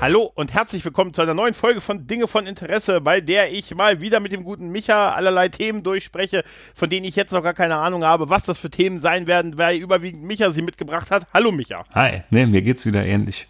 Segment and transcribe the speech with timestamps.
[0.00, 3.74] Hallo und herzlich willkommen zu einer neuen Folge von Dinge von Interesse, bei der ich
[3.74, 6.42] mal wieder mit dem guten Micha allerlei Themen durchspreche,
[6.74, 9.58] von denen ich jetzt noch gar keine Ahnung habe, was das für Themen sein werden,
[9.58, 11.26] weil überwiegend Micha sie mitgebracht hat.
[11.34, 11.82] Hallo Micha.
[11.94, 13.46] Hi, ne, mir geht's wieder ähnlich.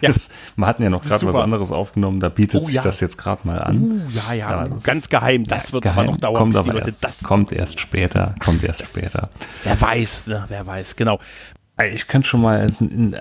[0.00, 0.10] Ja.
[0.10, 2.82] Das, wir hatten ja noch gerade was anderes aufgenommen, da bietet oh, sich ja.
[2.82, 3.80] das jetzt gerade mal an.
[3.80, 5.98] Uh, ja, ja, ja ganz geheim, das wird geheim.
[5.98, 6.36] aber noch dauern.
[6.36, 9.30] Kommt aber erst, das kommt erst später, kommt erst später.
[9.64, 11.18] Wer weiß, ne, wer weiß, genau.
[11.84, 12.66] Ich könnte schon mal,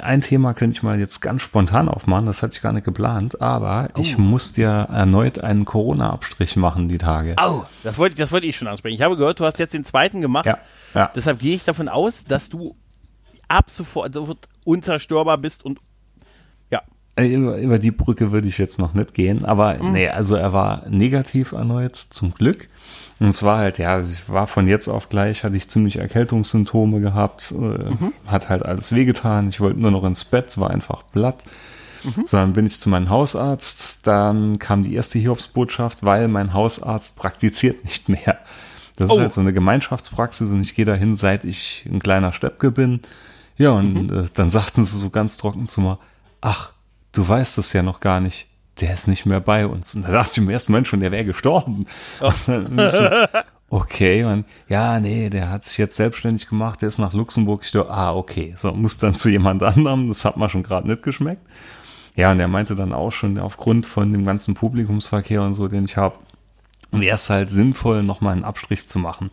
[0.02, 3.42] ein Thema könnte ich mal jetzt ganz spontan aufmachen, das hatte ich gar nicht geplant,
[3.42, 4.00] aber oh.
[4.00, 7.36] ich musste ja erneut einen Corona-Abstrich machen die Tage.
[7.42, 8.96] Oh, das wollte, das wollte ich schon ansprechen.
[8.96, 10.46] Ich habe gehört, du hast jetzt den zweiten gemacht.
[10.46, 10.58] Ja,
[10.94, 11.12] ja.
[11.16, 12.76] Deshalb gehe ich davon aus, dass du
[13.48, 14.16] ab sofort
[14.64, 15.80] unzerstörbar bist und
[16.70, 16.82] ja.
[17.16, 19.94] Äh, über, über die Brücke würde ich jetzt noch nicht gehen, aber mhm.
[19.94, 22.70] nee, also er war negativ erneut, zum Glück.
[23.20, 27.52] Und zwar halt, ja, ich war von jetzt auf gleich, hatte ich ziemlich Erkältungssymptome gehabt,
[27.52, 28.14] äh, mhm.
[28.26, 29.50] hat halt alles wehgetan.
[29.50, 31.44] Ich wollte nur noch ins Bett, war einfach platt.
[32.04, 32.26] Mhm.
[32.26, 34.08] So, dann bin ich zu meinem Hausarzt.
[34.08, 38.38] Dann kam die erste Hiobsbotschaft, weil mein Hausarzt praktiziert nicht mehr.
[38.96, 39.16] Das oh.
[39.16, 43.02] ist halt so eine Gemeinschaftspraxis und ich gehe dahin, seit ich ein kleiner Steppke bin.
[43.58, 44.24] Ja, und mhm.
[44.24, 46.00] äh, dann sagten sie so ganz trocken zu mir,
[46.40, 46.72] ach,
[47.12, 48.48] du weißt es ja noch gar nicht
[48.82, 49.96] der ist nicht mehr bei uns.
[49.96, 51.86] Und da dachte ich im ersten Moment schon, der wäre gestorben.
[52.22, 52.32] Oh.
[52.90, 53.08] So,
[53.70, 57.62] okay, und ja, nee, der hat sich jetzt selbstständig gemacht, der ist nach Luxemburg.
[57.64, 60.88] Ich dachte, ah, okay, so muss dann zu jemand anderem, das hat mir schon gerade
[60.88, 61.46] nicht geschmeckt.
[62.16, 65.86] Ja, und er meinte dann auch schon, aufgrund von dem ganzen Publikumsverkehr und so, den
[65.86, 66.16] ich habe,
[66.92, 69.30] wäre es halt sinnvoll, nochmal einen Abstrich zu machen.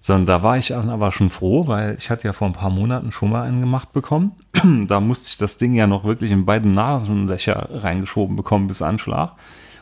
[0.00, 3.12] Sondern da war ich aber schon froh, weil ich hatte ja vor ein paar Monaten
[3.12, 4.32] schon mal einen gemacht bekommen.
[4.86, 9.34] da musste ich das Ding ja noch wirklich in beiden Nasenlöcher reingeschoben bekommen bis Anschlag.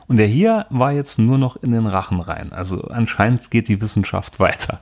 [0.09, 2.53] Und der hier war jetzt nur noch in den Rachen rein.
[2.53, 4.81] Also anscheinend geht die Wissenschaft weiter.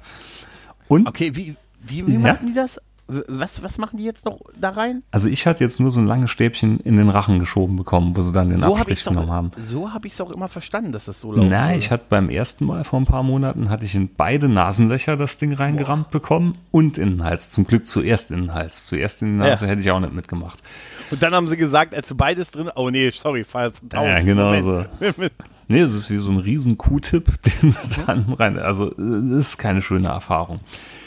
[0.88, 2.18] Und okay, wie, wie, wie ja?
[2.18, 2.80] machen die das?
[3.08, 5.02] Was, was machen die jetzt noch da rein?
[5.12, 8.20] Also ich hatte jetzt nur so ein langes Stäbchen in den Rachen geschoben bekommen, wo
[8.20, 9.50] sie dann den so Abstrich hab genommen haben.
[9.66, 11.48] So habe ich es auch immer verstanden, dass das so läuft.
[11.48, 15.16] Nein, ich hatte beim ersten Mal vor ein paar Monaten hatte ich in beide Nasenlöcher
[15.16, 16.20] das Ding reingerammt Boah.
[16.20, 17.50] bekommen und in den Hals.
[17.50, 18.86] Zum Glück zuerst in den Hals.
[18.86, 19.70] Zuerst in die Nase ja.
[19.70, 20.62] hätte ich auch nicht mitgemacht.
[21.10, 23.74] Und dann haben sie gesagt, als du beides drin, oh nee, sorry, falsch.
[23.92, 24.84] Ja, genau so.
[25.68, 28.58] Nee, es ist wie so ein riesen Q-Tip, den dann rein.
[28.58, 30.60] Also, es ist keine schöne Erfahrung.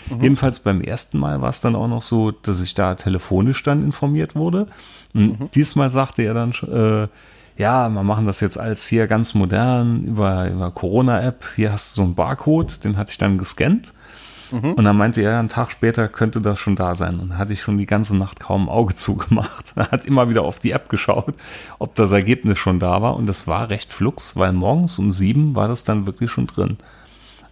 [0.09, 0.21] Mhm.
[0.21, 3.83] Jedenfalls beim ersten Mal war es dann auch noch so, dass ich da telefonisch dann
[3.83, 4.67] informiert wurde.
[5.13, 5.51] Und mhm.
[5.51, 7.07] diesmal sagte er dann, äh,
[7.57, 11.45] ja, wir machen das jetzt als hier ganz modern über, über Corona-App.
[11.55, 13.93] Hier hast du so einen Barcode, den hatte ich dann gescannt.
[14.51, 14.73] Mhm.
[14.73, 17.19] Und dann meinte er, einen Tag später könnte das schon da sein.
[17.19, 19.73] Und hatte ich schon die ganze Nacht kaum ein Auge zugemacht.
[19.75, 21.35] Er hat immer wieder auf die App geschaut,
[21.79, 23.15] ob das Ergebnis schon da war.
[23.15, 26.77] Und das war recht flux, weil morgens um sieben war das dann wirklich schon drin.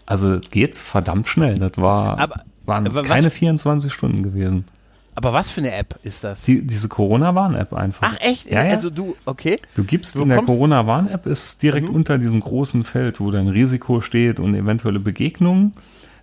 [0.07, 1.59] Also geht verdammt schnell.
[1.59, 4.66] Das war, aber, waren aber keine 24 Stunden gewesen.
[5.13, 6.41] Aber was für eine App ist das?
[6.44, 8.13] Die, diese Corona-Warn-App einfach.
[8.13, 8.50] Ach echt?
[8.50, 8.69] Ja, ja.
[8.69, 9.57] Also du, okay.
[9.75, 11.95] Du gibst du in der Corona-Warn-App ist direkt mhm.
[11.95, 15.73] unter diesem großen Feld, wo dein Risiko steht und eventuelle Begegnungen.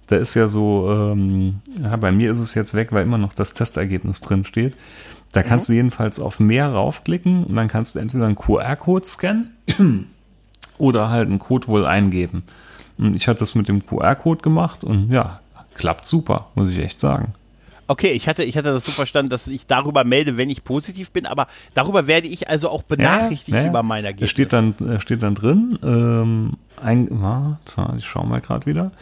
[0.06, 3.33] Da ist ja so, ähm, ja, bei mir ist es jetzt weg, weil immer noch
[3.33, 4.77] das Testergebnis drin steht.
[5.33, 5.72] Da kannst mhm.
[5.72, 9.56] du jedenfalls auf mehr raufklicken und dann kannst du entweder einen QR-Code scannen
[10.78, 12.45] oder halt einen Code wohl eingeben.
[12.99, 15.41] Ich hatte das mit dem QR-Code gemacht und ja,
[15.75, 17.32] klappt super, muss ich echt sagen.
[17.87, 21.10] Okay, ich hatte, ich hatte das so verstanden, dass ich darüber melde, wenn ich positiv
[21.10, 23.69] bin, aber darüber werde ich also auch benachrichtigt ja, ja.
[23.69, 24.31] über mein Ergebnis.
[24.31, 26.53] Steht dann, steht dann drin, ähm,
[26.83, 28.93] ein, warte, ich schaue mal gerade wieder.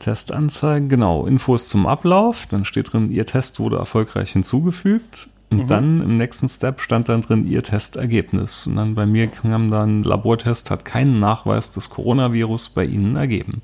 [0.00, 5.28] Testanzeigen, genau, Infos zum Ablauf, dann steht drin, Ihr Test wurde erfolgreich hinzugefügt.
[5.50, 5.66] Und mhm.
[5.66, 8.66] dann im nächsten Step stand dann drin Ihr Testergebnis.
[8.66, 13.62] Und dann bei mir kam dann, Labortest hat keinen Nachweis des Coronavirus bei Ihnen ergeben.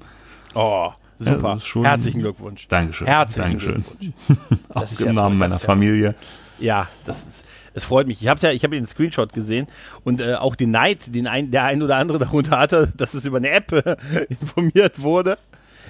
[0.54, 0.88] Oh,
[1.18, 1.58] super.
[1.74, 2.66] Ja, Herzlichen Glückwunsch.
[2.66, 3.06] Dankeschön.
[3.06, 3.84] Herzlichen Dankeschön.
[3.98, 4.60] Glückwunsch.
[4.74, 6.16] Auch im ja Namen meiner Familie.
[6.58, 7.44] Ja, das ist,
[7.74, 8.22] es freut mich.
[8.22, 9.66] Ich habe ja, ich habe den Screenshot gesehen
[10.02, 13.26] und äh, auch den Neid, den ein, der ein oder andere darunter hatte, dass es
[13.26, 13.96] über eine App äh,
[14.28, 15.36] informiert wurde.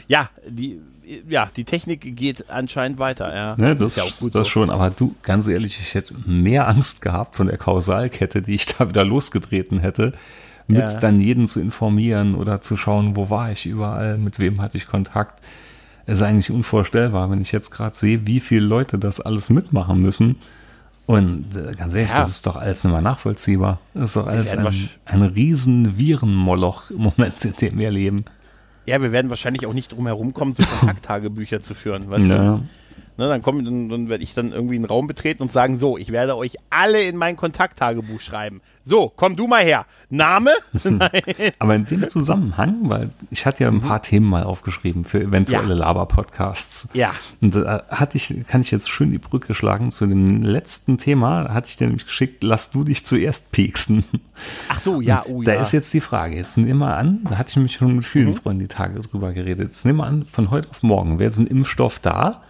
[0.08, 0.80] Ja, die
[1.28, 3.34] ja, die Technik geht anscheinend weiter.
[3.34, 4.34] Ja, ne, das ist ja auch gut.
[4.34, 4.50] Das so.
[4.50, 8.66] schon, aber du, ganz ehrlich, ich hätte mehr Angst gehabt von der Kausalkette, die ich
[8.66, 10.14] da wieder losgetreten hätte,
[10.66, 10.96] mit ja.
[10.96, 14.88] dann jeden zu informieren oder zu schauen, wo war ich überall, mit wem hatte ich
[14.88, 15.40] Kontakt.
[16.06, 20.00] Es ist eigentlich unvorstellbar, wenn ich jetzt gerade sehe, wie viele Leute das alles mitmachen
[20.00, 20.40] müssen.
[21.06, 22.18] Und äh, ganz ehrlich, ja.
[22.18, 23.78] das ist doch alles mehr nachvollziehbar.
[23.94, 28.24] Das ist doch alles ein, ein riesen Virenmoloch im Moment, in dem wir leben.
[28.86, 32.08] Ja, wir werden wahrscheinlich auch nicht drum herum kommen, so Kontakttagebücher zu führen.
[32.10, 32.56] Weißt Ja.
[32.56, 32.62] du?
[33.18, 35.96] Ne, dann kommen, dann, dann werde ich dann irgendwie einen Raum betreten und sagen, so,
[35.96, 38.60] ich werde euch alle in mein Kontakttagebuch schreiben.
[38.84, 39.86] So, komm du mal her.
[40.10, 40.50] Name?
[40.84, 41.10] Nein.
[41.58, 45.68] Aber in dem Zusammenhang, weil ich hatte ja ein paar Themen mal aufgeschrieben für eventuelle
[45.74, 45.80] Ja.
[45.80, 46.90] Laber-Podcasts.
[46.92, 47.12] Ja.
[47.40, 51.44] Und da hatte ich, kann ich jetzt schön die Brücke schlagen zu dem letzten Thema.
[51.44, 54.04] Da hatte ich dir nämlich geschickt, lass du dich zuerst pieksen.
[54.68, 55.60] Ach so, ja, oh Da ja.
[55.62, 58.26] ist jetzt die Frage, jetzt nimm mal an, da hatte ich mich schon mit vielen
[58.28, 58.36] Mhm.
[58.36, 59.68] Freunden die Tage drüber geredet.
[59.68, 62.42] Jetzt nimm mal an, von heute auf morgen wäre jetzt ein Impfstoff da,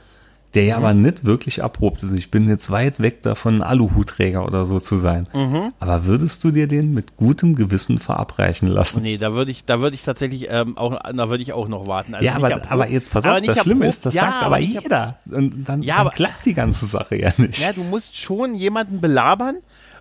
[0.56, 0.68] der Mhm.
[0.68, 2.10] ja aber nicht wirklich abprobt ist.
[2.12, 5.28] Ich bin jetzt weit weg davon, ein Aluhutträger oder so zu sein.
[5.32, 5.72] Mhm.
[5.78, 9.02] Aber würdest du dir den mit gutem Gewissen verabreichen lassen?
[9.02, 11.86] Nee, da würde ich, da würde ich tatsächlich ähm, auch, da würde ich auch noch
[11.86, 12.14] warten.
[12.14, 14.14] Also ja, aber, erprobt- aber jetzt pass aber auf, nicht das Schlimme erprobt, ist, das
[14.14, 15.18] ja, sagt aber jeder.
[15.30, 17.62] Und dann, Ja, dann aber- klappt die ganze Sache ja nicht.
[17.62, 19.56] Ja, du musst schon jemanden belabern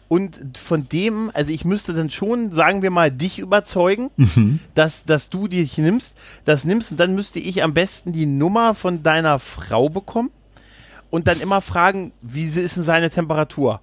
[0.07, 4.59] und von dem, also ich müsste dann schon, sagen wir mal, dich überzeugen, Mhm.
[4.75, 6.15] dass, dass du dich nimmst,
[6.45, 10.29] das nimmst und dann müsste ich am besten die Nummer von deiner Frau bekommen
[11.15, 13.79] und dann immer fragen, wie ist denn seine Temperatur?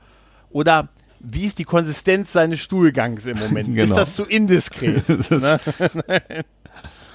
[0.50, 0.88] Oder
[1.18, 3.68] wie ist die Konsistenz seines Stuhlgangs im Moment?
[3.76, 3.94] Ist Genau.
[3.96, 5.04] das zu indiskret?
[5.30, 5.42] Das,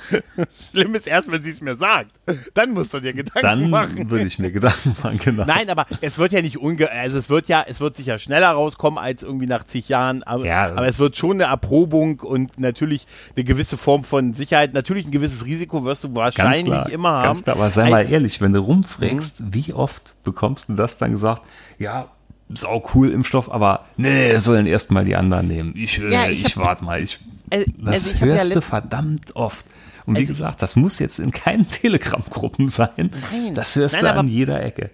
[0.72, 2.12] Schlimm ist erst, wenn sie es mir sagt.
[2.54, 4.10] Dann musst du dir Gedanken dann machen.
[4.10, 5.46] würde ich mir Gedanken machen, genau.
[5.46, 8.50] Nein, aber es wird ja nicht unge also es wird ja, es wird sicher schneller
[8.52, 10.68] rauskommen als irgendwie nach zig Jahren, aber, Ja.
[10.72, 13.06] aber es wird schon eine Erprobung und natürlich
[13.36, 17.24] eine gewisse Form von Sicherheit, natürlich ein gewisses Risiko wirst du wahrscheinlich klar, immer haben.
[17.24, 17.56] ganz klar.
[17.56, 21.44] Aber sei mal ehrlich, wenn du rumfragst, wie oft bekommst du das dann gesagt?
[21.80, 22.08] Ja,
[22.50, 25.74] sau cool Impfstoff, aber nee, sollen erst mal die anderen nehmen.
[25.76, 27.02] Ich, äh, Ja, ich ich, warte mal.
[27.02, 27.20] Ich,
[27.50, 29.66] Also- das also ich hab ja hörst du verdammt oft.
[30.08, 33.12] Und wie Also ich- gesagt, das muss jetzt in keinen Telegram-Gruppen sein.
[33.32, 33.54] Nein.
[33.54, 34.90] Das hörst Nein, du aber- an jeder Ecke.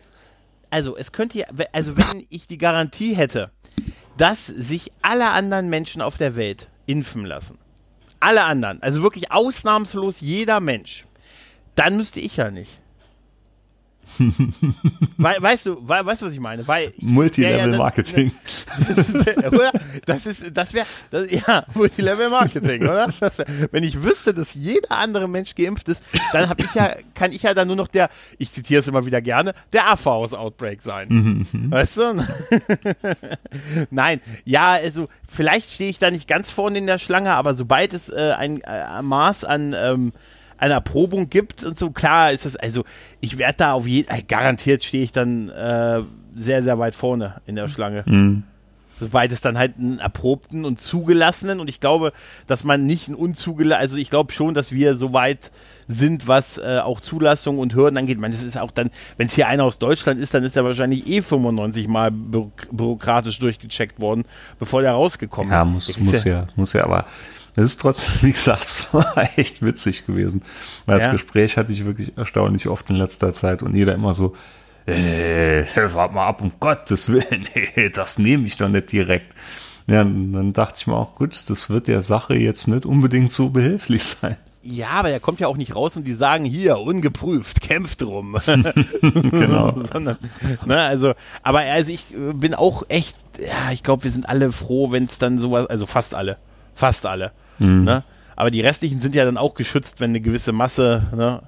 [0.70, 3.52] Also es könnte ja, also wenn ich die Garantie hätte,
[4.18, 7.58] dass sich alle anderen Menschen auf der Welt impfen lassen,
[8.20, 11.06] alle anderen, also wirklich ausnahmslos jeder Mensch,
[11.76, 12.80] dann müsste ich ja nicht.
[15.18, 16.68] Wei- weißt du, wei- weißt du, was ich meine?
[16.68, 18.32] Weil Multilevel-Marketing.
[19.42, 19.72] Ja, oder?
[20.06, 20.86] Das ist, das wäre,
[21.30, 23.08] ja, Multilevel-Marketing, oder?
[23.08, 26.02] Das wär, wenn ich wüsste, dass jeder andere Mensch geimpft ist,
[26.32, 29.06] dann habe ich ja, kann ich ja dann nur noch der, ich zitiere es immer
[29.06, 31.48] wieder gerne, der Affe-Aus-Outbreak sein.
[31.70, 32.26] Weißt du?
[33.90, 37.94] Nein, ja, also vielleicht stehe ich da nicht ganz vorne in der Schlange, aber sobald
[37.94, 40.14] es äh, ein äh, Maß an ähm,
[40.64, 42.84] einer Erprobung gibt und so, klar ist es, also
[43.20, 46.02] ich werde da auf jeden, äh, garantiert stehe ich dann äh,
[46.36, 48.04] sehr, sehr weit vorne in der Schlange.
[48.06, 48.44] Mhm.
[49.00, 52.14] Sobald es dann halt einen erprobten und zugelassenen und ich glaube,
[52.48, 55.52] dass man nicht einen unzugelassenen, also ich glaube schon, dass wir so weit
[55.88, 58.20] sind, was äh, auch Zulassung und Hürden angeht.
[58.22, 60.64] Meine, das ist auch dann, wenn es hier einer aus Deutschland ist, dann ist er
[60.64, 64.24] wahrscheinlich eh 95 Mal bü bürokratisch durchgecheckt worden,
[64.60, 65.70] bevor der rausgekommen Ja, ist.
[65.70, 67.06] muss, muss ja, muss ja, aber
[67.56, 70.42] es ist trotzdem, wie gesagt, es war echt witzig gewesen.
[70.86, 71.12] Weil das Ja.
[71.14, 74.36] Gespräch hatte ich wirklich erstaunlich oft in letzter Zeit und jeder immer so,
[74.86, 75.64] äh,
[75.94, 79.34] wart mal ab, um Gottes Willen, nee, das nehme ich doch nicht direkt.
[79.88, 83.50] Ja, dann dachte ich mir auch, gut, das wird der Sache jetzt nicht unbedingt so
[83.50, 84.38] behilflich sein.
[84.66, 88.38] Ja, aber er kommt ja auch nicht raus und die sagen hier, ungeprüft, kämpft drum.
[89.02, 89.74] Genau.
[89.92, 90.18] Sondern,
[90.66, 91.14] ne, also,
[91.44, 95.04] aber also ich äh, bin auch echt, ja, ich glaube, wir sind alle froh, wenn
[95.04, 96.38] es dann sowas, also fast alle,
[96.76, 97.34] fast alle.
[97.64, 97.84] Mhm.
[97.84, 98.04] Ne?
[98.36, 101.42] Aber die restlichen sind ja dann auch geschützt, wenn eine gewisse Masse ne,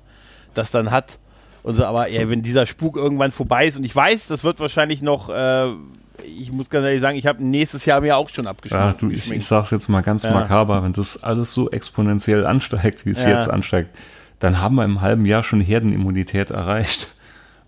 [0.53, 1.19] das dann hat.
[1.63, 4.59] Und so, aber ja, wenn dieser Spuk irgendwann vorbei ist und ich weiß, das wird
[4.59, 5.65] wahrscheinlich noch, äh,
[6.23, 9.01] ich muss ganz ehrlich sagen, ich habe nächstes Jahr mir auch schon Ja, abgeschminkt.
[9.01, 10.31] du, ich, ich sag's jetzt mal ganz Ja.
[10.31, 13.31] makaber, wenn das alles so exponentiell ansteigt, wie es Ja.
[13.31, 13.89] jetzt ansteigt,
[14.37, 17.15] dann haben wir im halben Jahr schon Herdenimmunität erreicht.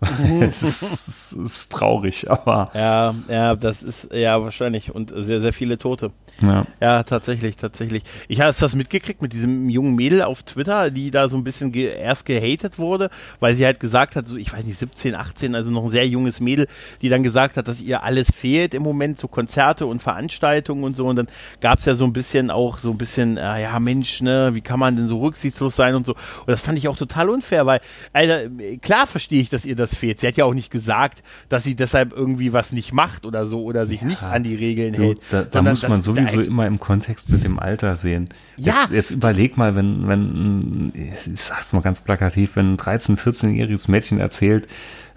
[0.00, 5.76] das ist, ist traurig, aber Ja, ja, das ist ja wahrscheinlich und sehr, sehr viele
[5.76, 6.12] Tote.
[6.40, 6.66] Ja.
[6.80, 8.02] Ja, tatsächlich, tatsächlich.
[8.28, 11.72] Ich habe das mitgekriegt mit diesem jungen Mädel auf Twitter, die da so ein bisschen
[11.72, 15.54] ge erst gehatet wurde, weil sie halt gesagt hat, so ich weiß nicht, 17, 18,
[15.54, 16.68] also noch ein sehr junges Mädel,
[17.02, 20.96] die dann gesagt hat, dass ihr alles fehlt im Moment, so Konzerte und Veranstaltungen und
[20.96, 21.06] so.
[21.06, 21.26] Und dann
[21.60, 24.78] gab's ja so ein bisschen auch so ein bisschen, äh, ja Mensch, ne, wie kann
[24.78, 26.12] man denn so rücksichtslos sein und so.
[26.12, 27.80] Und das fand ich auch total unfair, weil,
[28.12, 28.48] Alter,
[28.80, 30.20] klar verstehe ich, dass ihr das fehlt.
[30.20, 33.62] Sie hat ja auch nicht gesagt, dass sie deshalb irgendwie was nicht macht oder so
[33.64, 35.18] oder sich nicht an die Regeln Du, hält.
[35.30, 38.28] da, da sondern muss man dass- sowieso da- immer im Kontext mit dem Alter sehen.
[38.56, 38.74] Ja.
[38.80, 43.90] Jetzt, jetzt überleg mal, wenn, wenn, ich sag's mal ganz plakativ, wenn ein 13-, 14-jähriges
[43.90, 44.66] Mädchen erzählt,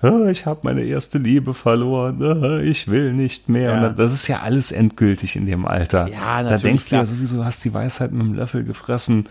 [0.01, 3.71] "Ah, ich habe meine erste Liebe verloren, ah, ich will nicht mehr.
[3.71, 3.89] Ja.
[3.89, 6.07] Das ist ja alles endgültig in dem Alter.
[6.07, 7.05] Ja, Da natürlich, denkst du ja klar.
[7.05, 9.25] sowieso, hast die Weisheit mit dem Löffel gefressen.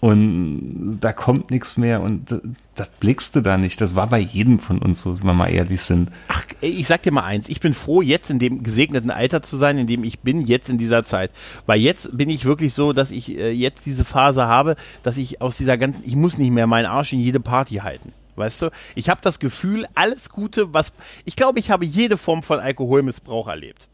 [0.00, 2.40] Und da kommt nichts mehr und
[2.74, 3.80] das blickst du da nicht.
[3.80, 6.10] Das war bei jedem von uns so, wenn wir mal ehrlich sind.
[6.28, 9.56] Ach, ich sag dir mal eins, ich bin froh, jetzt in dem gesegneten Alter zu
[9.56, 11.30] sein, in dem ich bin, jetzt in dieser Zeit.
[11.64, 15.40] Weil jetzt bin ich wirklich so, dass ich äh, jetzt diese Phase habe, dass ich
[15.40, 18.12] aus dieser ganzen, ich muss nicht mehr meinen Arsch in jede Party halten.
[18.36, 20.92] Weißt du, ich habe das Gefühl, alles Gute, was
[21.24, 23.88] ich glaube, ich habe jede Form von Alkoholmissbrauch erlebt.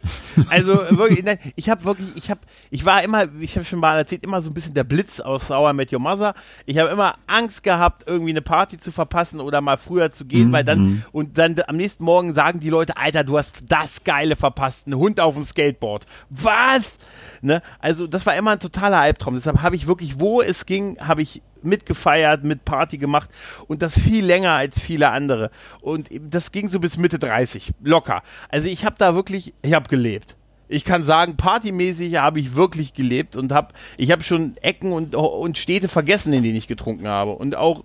[0.49, 3.97] Also wirklich, nein, ich habe wirklich, ich habe, ich war immer, ich habe schon mal
[3.99, 6.35] erzählt, immer so ein bisschen der Blitz aus Sauer mit Your Mother.
[6.67, 10.49] Ich habe immer Angst gehabt, irgendwie eine Party zu verpassen oder mal früher zu gehen,
[10.49, 10.53] mhm.
[10.53, 11.05] weil dann mhm.
[11.13, 14.95] und dann am nächsten Morgen sagen die Leute, Alter, du hast das Geile verpasst, ein
[14.95, 16.07] Hund auf dem Skateboard.
[16.31, 16.99] Was?
[17.41, 17.63] Ne?
[17.79, 19.35] Also das war immer ein totaler Albtraum.
[19.35, 23.31] Deshalb habe ich wirklich, wo es ging, habe ich mitgefeiert, mit Party gemacht
[23.67, 25.51] und das viel länger als viele andere.
[25.81, 28.23] Und das ging so bis Mitte 30, locker.
[28.49, 30.37] Also ich habe da wirklich, ich habe gelebt.
[30.69, 35.15] Ich kann sagen, partymäßig habe ich wirklich gelebt und habe, ich habe schon Ecken und,
[35.15, 37.33] und Städte vergessen, in denen ich getrunken habe.
[37.33, 37.85] Und auch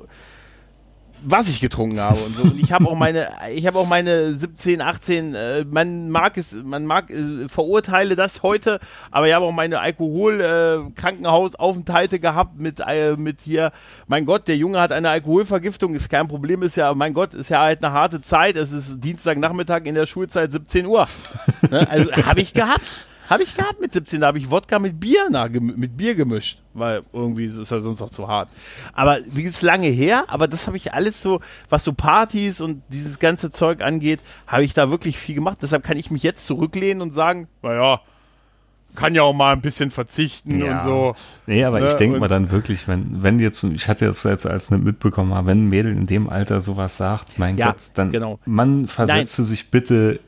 [1.24, 2.44] was ich getrunken habe und so.
[2.44, 6.54] Und ich habe auch meine, ich habe auch meine 17, 18, äh, man mag es,
[6.54, 8.80] man mag, äh, verurteile das heute,
[9.12, 13.72] aber ich habe auch meine Alkohol-Krankenhausaufenthalte äh, gehabt mit, äh, mit hier,
[14.08, 17.50] mein Gott, der Junge hat eine Alkoholvergiftung, ist kein Problem, ist ja, mein Gott, ist
[17.50, 21.08] ja halt eine harte Zeit, es ist Dienstagnachmittag in der Schulzeit 17 Uhr.
[21.70, 21.88] ne?
[21.90, 23.07] Also habe ich gehabt.
[23.30, 26.62] Habe ich gehabt mit 17, da habe ich Wodka mit Bier, na, mit Bier gemischt,
[26.74, 28.50] weil irgendwie ist ja sonst auch zu hart.
[28.94, 32.82] Aber wie ist lange her, aber das habe ich alles so, was so Partys und
[32.90, 35.60] dieses ganze Zeug angeht, habe ich da wirklich viel gemacht.
[35.62, 38.02] Deshalb kann ich mich jetzt zurücklehnen und sagen, naja,
[38.98, 40.78] kann ja auch mal ein bisschen verzichten ja.
[40.78, 41.16] und so.
[41.46, 41.88] Nee, aber ne?
[41.88, 45.48] ich denke mal dann wirklich, wenn, wenn jetzt, ich hatte jetzt als, nicht mitbekommen, aber
[45.48, 48.40] wenn ein Mädel in dem Alter sowas sagt, mein ja, Gott, dann genau.
[48.46, 49.48] man versetze Nein.
[49.50, 50.20] sich bitte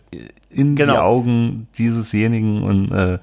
[0.50, 0.94] in genau.
[0.94, 3.20] die Augen diesesjenigen und äh,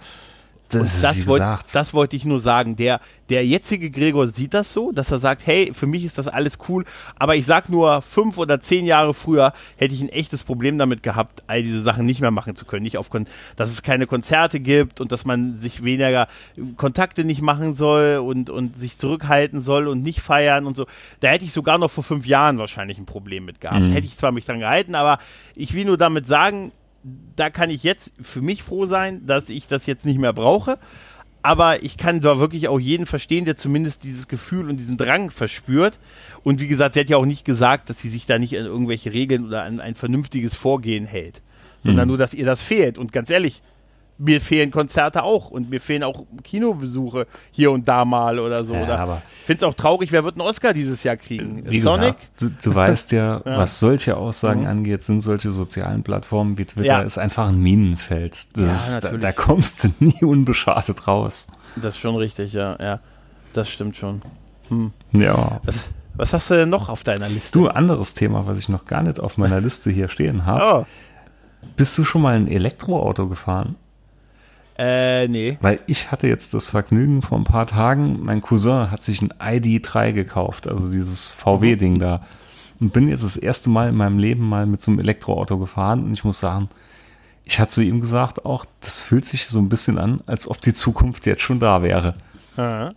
[0.68, 1.42] das, das, wollt,
[1.72, 2.76] das wollte ich nur sagen.
[2.76, 6.28] Der, der jetzige Gregor sieht das so, dass er sagt, hey, für mich ist das
[6.28, 6.84] alles cool,
[7.18, 11.02] aber ich sag nur, fünf oder zehn Jahre früher hätte ich ein echtes Problem damit
[11.02, 12.82] gehabt, all diese Sachen nicht mehr machen zu können.
[12.82, 13.08] Nicht auf,
[13.56, 16.28] dass es keine Konzerte gibt und dass man sich weniger
[16.76, 20.86] Kontakte nicht machen soll und, und sich zurückhalten soll und nicht feiern und so.
[21.20, 23.80] Da hätte ich sogar noch vor fünf Jahren wahrscheinlich ein Problem mit gehabt.
[23.80, 23.90] Mhm.
[23.92, 25.18] Hätte ich zwar mich dran gehalten, aber
[25.54, 26.72] ich will nur damit sagen,
[27.36, 30.78] da kann ich jetzt für mich froh sein, dass ich das jetzt nicht mehr brauche.
[31.42, 35.30] Aber ich kann da wirklich auch jeden verstehen, der zumindest dieses Gefühl und diesen Drang
[35.30, 36.00] verspürt.
[36.42, 38.64] Und wie gesagt, sie hat ja auch nicht gesagt, dass sie sich da nicht an
[38.64, 41.42] irgendwelche Regeln oder an ein vernünftiges Vorgehen hält,
[41.84, 42.08] sondern mhm.
[42.08, 42.98] nur, dass ihr das fehlt.
[42.98, 43.62] Und ganz ehrlich,
[44.18, 48.74] mir fehlen Konzerte auch und mir fehlen auch Kinobesuche hier und da mal oder so.
[48.74, 51.64] Ja, oder ich finde es auch traurig, wer wird einen Oscar dieses Jahr kriegen?
[51.66, 52.16] Wie Sonic?
[52.16, 54.68] Gesagt, du, du weißt ja, ja, was solche Aussagen mhm.
[54.68, 57.02] angeht, sind solche sozialen Plattformen wie Twitter ja.
[57.02, 58.46] ist einfach ein Minenfeld.
[58.56, 61.48] Ist, da, da, kommst du nie unbeschadet raus.
[61.76, 63.00] Das ist schon richtig, ja, ja.
[63.52, 64.22] Das stimmt schon.
[64.68, 64.92] Hm.
[65.12, 65.60] Ja.
[65.64, 67.58] Was, was, hast du denn noch auf deiner Liste?
[67.58, 70.84] Du, anderes Thema, was ich noch gar nicht auf meiner Liste hier stehen habe.
[70.84, 70.86] Oh.
[71.76, 73.76] Bist du schon mal ein Elektroauto gefahren?
[74.78, 75.56] Äh, nee.
[75.60, 79.32] Weil ich hatte jetzt das Vergnügen vor ein paar Tagen, mein Cousin hat sich ein
[79.32, 81.98] ID3 gekauft, also dieses VW-Ding mhm.
[81.98, 82.22] da.
[82.78, 86.04] Und bin jetzt das erste Mal in meinem Leben mal mit so einem Elektroauto gefahren
[86.04, 86.68] und ich muss sagen,
[87.44, 90.60] ich hatte zu ihm gesagt auch, das fühlt sich so ein bisschen an, als ob
[90.60, 92.14] die Zukunft jetzt schon da wäre.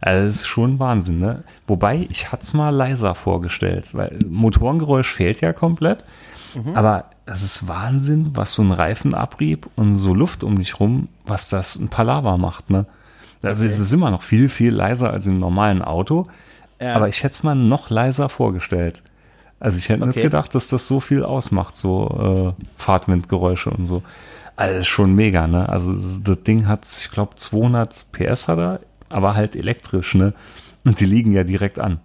[0.01, 1.43] Also das ist schon Wahnsinn, ne?
[1.67, 6.03] Wobei, ich hatte es mal leiser vorgestellt, weil Motorengeräusch fehlt ja komplett.
[6.55, 6.75] Mhm.
[6.75, 11.47] Aber das ist Wahnsinn, was so ein Reifenabrieb und so Luft um dich rum, was
[11.47, 12.87] das ein Palaver macht, ne?
[13.43, 13.71] Also okay.
[13.71, 16.25] es ist immer noch viel, viel leiser als im normalen Auto.
[16.81, 16.95] Ja.
[16.95, 19.03] Aber ich hätte es mal noch leiser vorgestellt.
[19.59, 20.07] Also ich hätte okay.
[20.07, 24.01] nicht gedacht, dass das so viel ausmacht, so äh, Fahrtwindgeräusche und so.
[24.55, 25.69] Also ist schon mega, ne?
[25.69, 30.33] Also das Ding hat, ich glaube, 200 PS hat er, aber halt elektrisch, ne?
[30.83, 31.99] Und die liegen ja direkt an.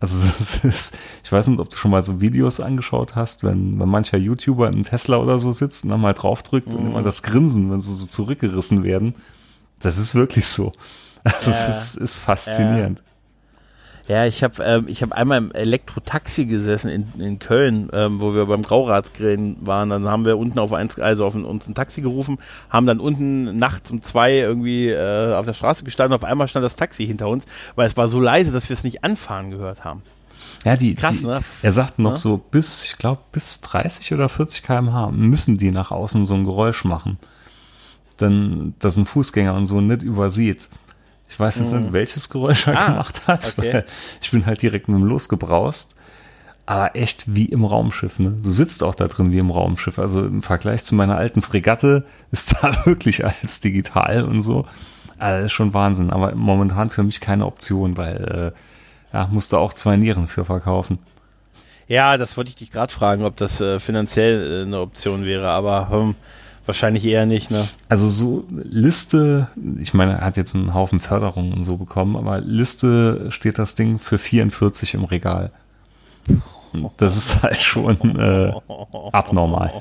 [0.00, 0.30] Also
[0.68, 4.18] ist, ich weiß nicht, ob du schon mal so Videos angeschaut hast, wenn, wenn mancher
[4.18, 6.78] YouTuber im Tesla oder so sitzt und dann mal draufdrückt mhm.
[6.78, 9.14] und immer das Grinsen, wenn sie so zurückgerissen werden.
[9.80, 10.72] Das ist wirklich so.
[11.24, 11.56] Also ja.
[11.68, 13.02] es ist, ist faszinierend.
[14.08, 18.34] Ja, ich habe ähm, ich hab einmal im Elektro-Taxi gesessen in, in Köln, ähm, wo
[18.34, 19.90] wir beim Grauratsgrillen waren.
[19.90, 22.38] Dann haben wir unten auf eins, also auf ein, uns ein Taxi gerufen,
[22.70, 26.14] haben dann unten nachts um zwei irgendwie äh, auf der Straße gestanden.
[26.14, 27.44] Auf einmal stand das Taxi hinter uns,
[27.76, 30.02] weil es war so leise, dass wir es nicht anfahren gehört haben.
[30.64, 31.40] Ja, die, Krass, die, ne?
[31.60, 32.16] Er sagt noch ja?
[32.16, 36.44] so bis, ich glaube, bis 30 oder 40 km/h müssen die nach außen so ein
[36.44, 37.18] Geräusch machen.
[38.20, 40.70] Denn dass ein Fußgänger und so nicht übersieht.
[41.28, 41.92] Ich weiß jetzt nicht, mhm.
[41.92, 43.54] welches Geräusch er ah, gemacht hat.
[43.58, 43.82] Okay.
[44.20, 45.96] ich bin halt direkt mit ihm losgebraust.
[46.66, 48.30] Aber echt wie im Raumschiff, ne?
[48.42, 49.98] Du sitzt auch da drin wie im Raumschiff.
[49.98, 54.66] Also im Vergleich zu meiner alten Fregatte ist da wirklich alles digital und so.
[55.18, 56.10] Also ist schon Wahnsinn.
[56.10, 58.52] Aber momentan für mich keine Option, weil
[59.12, 60.98] ja, musst du auch zwei Nieren für verkaufen.
[61.86, 65.48] Ja, das wollte ich dich gerade fragen, ob das äh, finanziell äh, eine Option wäre,
[65.48, 66.14] aber ähm,
[66.68, 67.68] wahrscheinlich eher nicht, ne?
[67.88, 69.48] Also so Liste,
[69.80, 73.74] ich meine, er hat jetzt einen Haufen Förderungen und so bekommen, aber Liste steht das
[73.74, 75.50] Ding für 44 im Regal.
[76.98, 78.52] Das ist halt schon äh,
[79.12, 79.72] abnormal.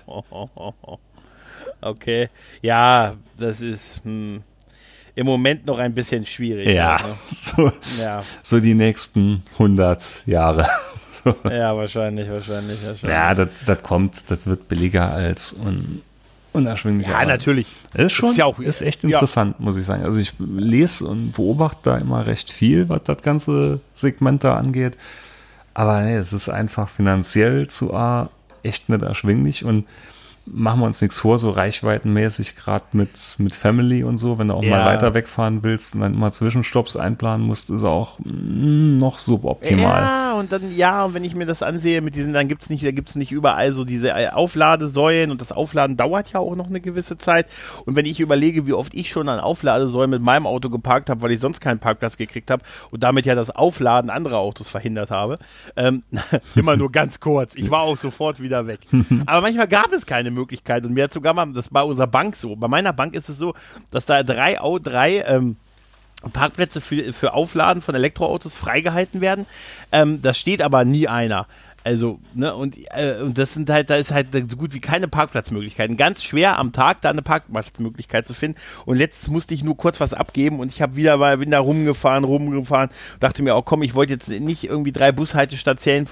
[1.82, 2.30] Okay,
[2.62, 4.42] ja, das ist hm,
[5.14, 6.70] im Moment noch ein bisschen schwierig.
[6.70, 7.18] Ja, halt, ne?
[7.30, 8.24] so, ja.
[8.42, 10.66] so die nächsten 100 Jahre.
[11.24, 11.36] So.
[11.50, 13.18] ja, wahrscheinlich, wahrscheinlich, wahrscheinlich.
[13.18, 16.04] Ja, das, kommt, das wird billiger als un,
[16.58, 17.12] unerschwinglicher.
[17.12, 17.68] Ja, natürlich.
[17.94, 19.10] Das ist schon, Ist ja auch- ist echt ja.
[19.10, 20.04] interessant, muss ich sagen.
[20.04, 24.98] Also ich lese und beobachte da immer recht viel, was das ganze Segment da angeht.
[25.74, 28.30] Aber nee, es ist einfach finanziell zu A
[28.64, 29.86] echt nicht erschwinglich und
[30.52, 34.54] machen wir uns nichts vor, so reichweitenmäßig, gerade mit, mit Family und so, wenn du
[34.54, 34.70] auch Ja.
[34.78, 40.02] mal weiter wegfahren willst und dann immer Zwischenstopps einplanen musst, ist auch mm, noch suboptimal.
[40.04, 42.86] Ja, und dann, ja, und wenn ich mir das ansehe, mit diesen, dann gibt's nicht,
[42.86, 46.68] da gibt's nicht überall so diese äh, Aufladesäulen und das Aufladen dauert ja auch noch
[46.68, 47.48] eine gewisse Zeit.
[47.86, 51.22] Und wenn ich überlege, wie oft ich schon an Aufladesäulen mit meinem Auto geparkt habe,
[51.22, 55.12] weil ich sonst keinen Parkplatz gekriegt habe und damit ja das Aufladen anderer Autos verhindert
[55.12, 55.38] habe,
[55.76, 56.04] ähm,
[56.56, 57.56] immer nur ganz kurz.
[57.56, 58.80] Ich war auch sofort wieder weg.
[59.26, 62.36] Aber manchmal gab es keine Möglichkeit und mir hat sogar mal, das bei unserer Bank
[62.36, 63.54] so, bei meiner Bank ist es so,
[63.92, 65.58] dass da drei, drei, ähm,
[66.34, 69.46] Parkplätze für, für Aufladen von Elektroautos freigehalten werden.
[69.92, 71.46] Ähm, das steht aber nie einer.
[71.88, 75.08] Also, ne, und, äh, und das sind halt, da ist halt so gut wie keine
[75.08, 75.96] Parkplatzmöglichkeiten.
[75.96, 78.60] Ganz schwer am Tag da eine Parkplatzmöglichkeit zu finden.
[78.86, 81.60] Und letztens musste ich nur kurz was abgeben und ich habe wieder mal, bin da
[81.60, 82.90] rumgefahren, rumgefahren,
[83.22, 86.08] dachte mir, oh komm, ich wollte jetzt nicht irgendwie drei Bushaltestationen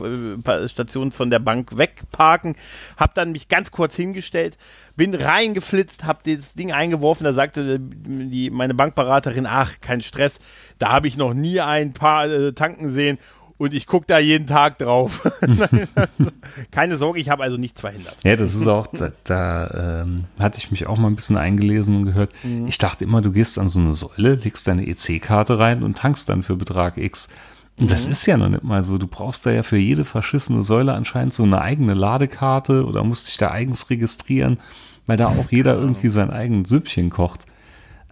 [0.45, 2.55] äh, von der Bank wegparken,
[2.95, 4.57] hab dann mich ganz kurz hingestellt,
[4.95, 10.39] bin reingeflitzt, hab das Ding eingeworfen, da sagte die, meine Bankberaterin, ach, kein Stress,
[10.79, 13.17] da habe ich noch nie ein paar äh, tanken sehen
[13.57, 15.21] und ich gucke da jeden Tag drauf.
[16.71, 18.15] Keine Sorge, ich habe also nichts verhindert.
[18.23, 21.95] Ja, das ist auch, da, da ähm, hatte ich mich auch mal ein bisschen eingelesen
[21.97, 22.33] und gehört.
[22.43, 22.67] Mhm.
[22.67, 26.29] Ich dachte immer, du gehst an so eine Säule, legst deine EC-Karte rein und tankst
[26.29, 27.29] dann für Betrag X.
[27.79, 27.89] Und Mhm.
[27.89, 28.97] das ist ja noch nicht mal so.
[28.97, 33.27] Du brauchst da ja für jede verschissene Säule anscheinend so eine eigene Ladekarte oder musst
[33.27, 34.59] dich da eigens registrieren,
[35.07, 37.45] weil da auch jeder irgendwie sein eigenes Süppchen kocht.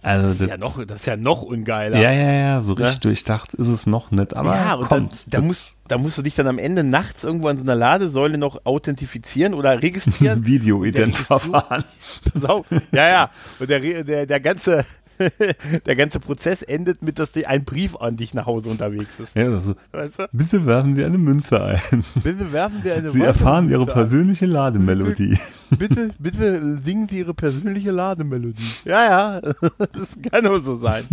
[0.04, 1.98] Also Das ist ja noch, das ist ja noch ungeiler.
[1.98, 2.80] ja, ja, ja, so Ne?
[2.84, 4.36] richtig durchdacht ist es noch nicht.
[4.36, 5.12] Aber ja, und kommt.
[5.12, 7.64] dann, da, Das- musst, da musst du dich dann am Ende nachts irgendwo an so
[7.64, 10.44] einer Ladesäule noch authentifizieren oder registrieren.
[10.46, 11.84] Video-Ident-Verfahren.
[12.32, 12.66] Pass auf.
[12.92, 13.30] Ja, ja.
[13.58, 14.84] Und der, der, der ganze,
[15.86, 19.34] der ganze Prozess endet mit, dass die- ein Brief an dich nach Hause unterwegs ist.
[19.36, 20.28] Ja, also, Weißt du?
[20.32, 22.04] bitte werfen Sie eine Münze ein.
[22.22, 25.38] Bitte werfen wir eine Sie erfahren Ihre persönliche Lademelodie.
[25.70, 28.62] Bitte, bitte singen Sie Ihre persönliche Lademelodie.
[28.84, 29.40] Ja, ja,
[29.78, 31.04] das kann nur so sein.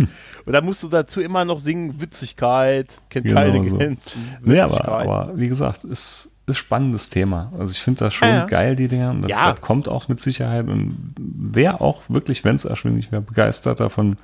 [0.44, 3.76] Und dann musst du dazu immer noch singen, Witzigkeit, kennt Genau keine so.
[3.76, 4.22] Grenzen.
[4.44, 5.06] Nee, aber, Witzigkeit.
[5.08, 7.52] aber wie gesagt, ist ist spannendes Thema.
[7.58, 8.46] Also ich finde das schon Ja, ja.
[8.46, 9.14] geil, die Dinger.
[9.14, 9.52] Das, Ja.
[9.52, 10.66] das kommt auch mit Sicherheit.
[10.68, 14.16] Und wer auch wirklich, wenn es erschwinglich wäre, begeistert davon.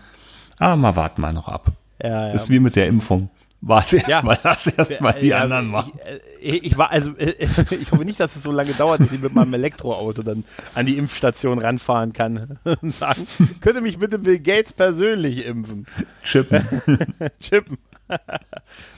[0.58, 1.68] Aber mal warten mal noch ab.
[2.02, 2.34] ja, ja.
[2.34, 3.30] Ist wie mit der Impfung.
[3.60, 4.22] Warte erst Ja.
[4.22, 5.92] mal, lass erst mal die Ja, anderen ich, machen.
[6.40, 7.34] äh, Ich, war also, äh,
[7.80, 10.44] ich hoffe nicht, dass es so lange dauert, dass ich mit meinem Elektroauto dann
[10.76, 13.26] an die Impfstation ranfahren kann und sagen,
[13.60, 15.86] könnte mich bitte Bill Gates persönlich impfen,
[16.22, 16.64] Chippen.
[17.40, 17.78] chippen.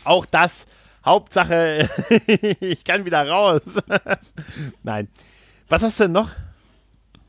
[0.05, 0.67] Auch das.
[1.05, 1.89] Hauptsache,
[2.61, 3.63] ich kann wieder raus.
[4.83, 5.09] Nein.
[5.69, 6.31] Was hast du denn noch?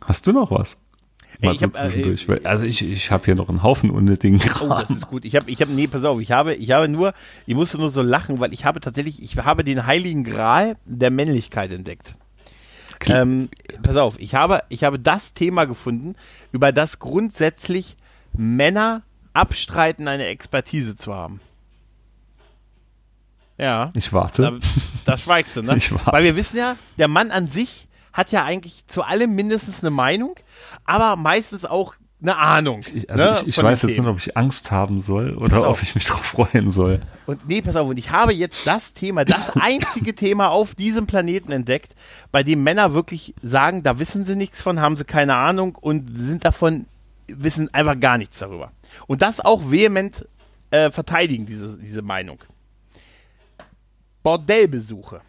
[0.01, 0.77] Hast du noch was?
[1.41, 2.27] Mal ich so hab, äh, zwischendurch.
[2.27, 4.69] Weil- also ich, ich habe hier noch einen Haufen unnötigen Oh, Kram.
[4.69, 5.25] das ist gut.
[5.25, 7.13] Ich habe, ich habe, nee, pass auf, ich habe, ich habe nur,
[7.45, 11.09] ich musste nur so lachen, weil ich habe tatsächlich, ich habe den heiligen Gral der
[11.11, 12.15] Männlichkeit entdeckt.
[13.07, 13.49] Ähm,
[13.81, 16.15] pass auf, ich habe, ich habe das Thema gefunden,
[16.51, 17.97] über das grundsätzlich
[18.33, 19.01] Männer
[19.33, 21.39] abstreiten, eine Expertise zu haben.
[23.61, 23.91] Ja.
[23.95, 24.41] ich warte.
[24.41, 24.51] Da,
[25.05, 25.75] da schweigst du, ne?
[25.77, 26.11] Ich warte.
[26.11, 29.91] Weil wir wissen ja, der Mann an sich hat ja eigentlich zu allem mindestens eine
[29.91, 30.35] Meinung,
[30.83, 32.81] aber meistens auch eine Ahnung.
[32.93, 34.07] Ich, also ne, ich, ich weiß jetzt Themen.
[34.07, 37.01] nicht, ob ich Angst haben soll oder ob ich mich drauf freuen soll.
[37.25, 41.07] Und nee, pass auf, und ich habe jetzt das Thema, das einzige Thema auf diesem
[41.07, 41.95] Planeten entdeckt,
[42.31, 46.19] bei dem Männer wirklich sagen, da wissen sie nichts von, haben sie keine Ahnung und
[46.19, 46.87] sind davon,
[47.27, 48.71] wissen einfach gar nichts darüber.
[49.07, 50.27] Und das auch vehement
[50.69, 52.39] äh, verteidigen, diese, diese Meinung.
[54.23, 55.21] Bordellbesuche.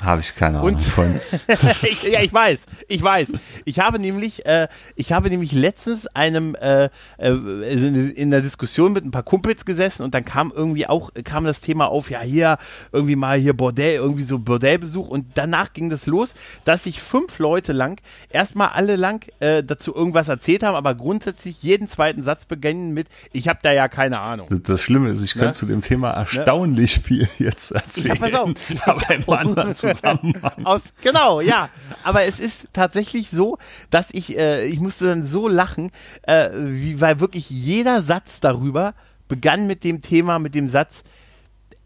[0.00, 1.20] Habe ich keine Ahnung Und- von.
[1.82, 3.28] ich, ja, ich weiß, ich weiß.
[3.64, 6.86] Ich habe nämlich, äh, ich habe nämlich letztens einem äh,
[7.18, 11.10] äh, in, in der Diskussion mit ein paar Kumpels gesessen und dann kam irgendwie auch
[11.22, 12.58] kam das Thema auf, ja hier
[12.90, 17.38] irgendwie mal hier Bordell, irgendwie so Bordellbesuch und danach ging das los, dass sich fünf
[17.38, 18.00] Leute lang
[18.30, 23.06] erstmal alle lang äh, dazu irgendwas erzählt haben, aber grundsätzlich jeden zweiten Satz beginnen mit,
[23.32, 24.48] ich habe da ja keine Ahnung.
[24.64, 25.42] Das Schlimme ist, ich Ne?
[25.42, 28.18] könnte zu dem Thema erstaunlich viel jetzt erzählen.
[28.18, 28.50] pass auf.
[28.86, 30.52] Aber im anderen Zusammenhang.
[30.64, 31.68] Aus, genau, ja.
[32.02, 33.58] Aber es ist tatsächlich so,
[33.90, 35.90] dass ich, äh, ich musste dann so lachen,
[36.22, 38.94] äh, wie, weil wirklich jeder Satz darüber
[39.28, 41.02] begann mit dem Thema, mit dem Satz,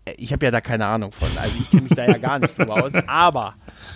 [0.05, 2.39] äh, ich habe ja da keine Ahnung von, also ich kenne mich da ja gar
[2.39, 3.55] nicht drüber aus, aber,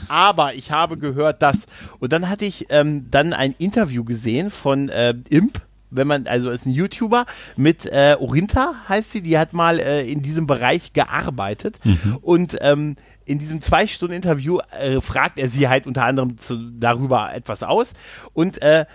[0.08, 1.66] aber ich habe gehört das.
[1.98, 5.60] Und dann hatte ich ähm, dann ein Interview gesehen von äh, Imp,
[5.90, 10.08] wenn man, also ist ein YouTuber mit äh, Orinta heißt sie, die hat mal äh,
[10.08, 11.78] in diesem Bereich gearbeitet
[12.22, 12.94] und ähm,
[13.30, 17.62] in diesem zwei Stunden Interview äh, fragt er sie halt unter anderem zu, darüber etwas
[17.62, 17.92] aus
[18.34, 18.86] und äh,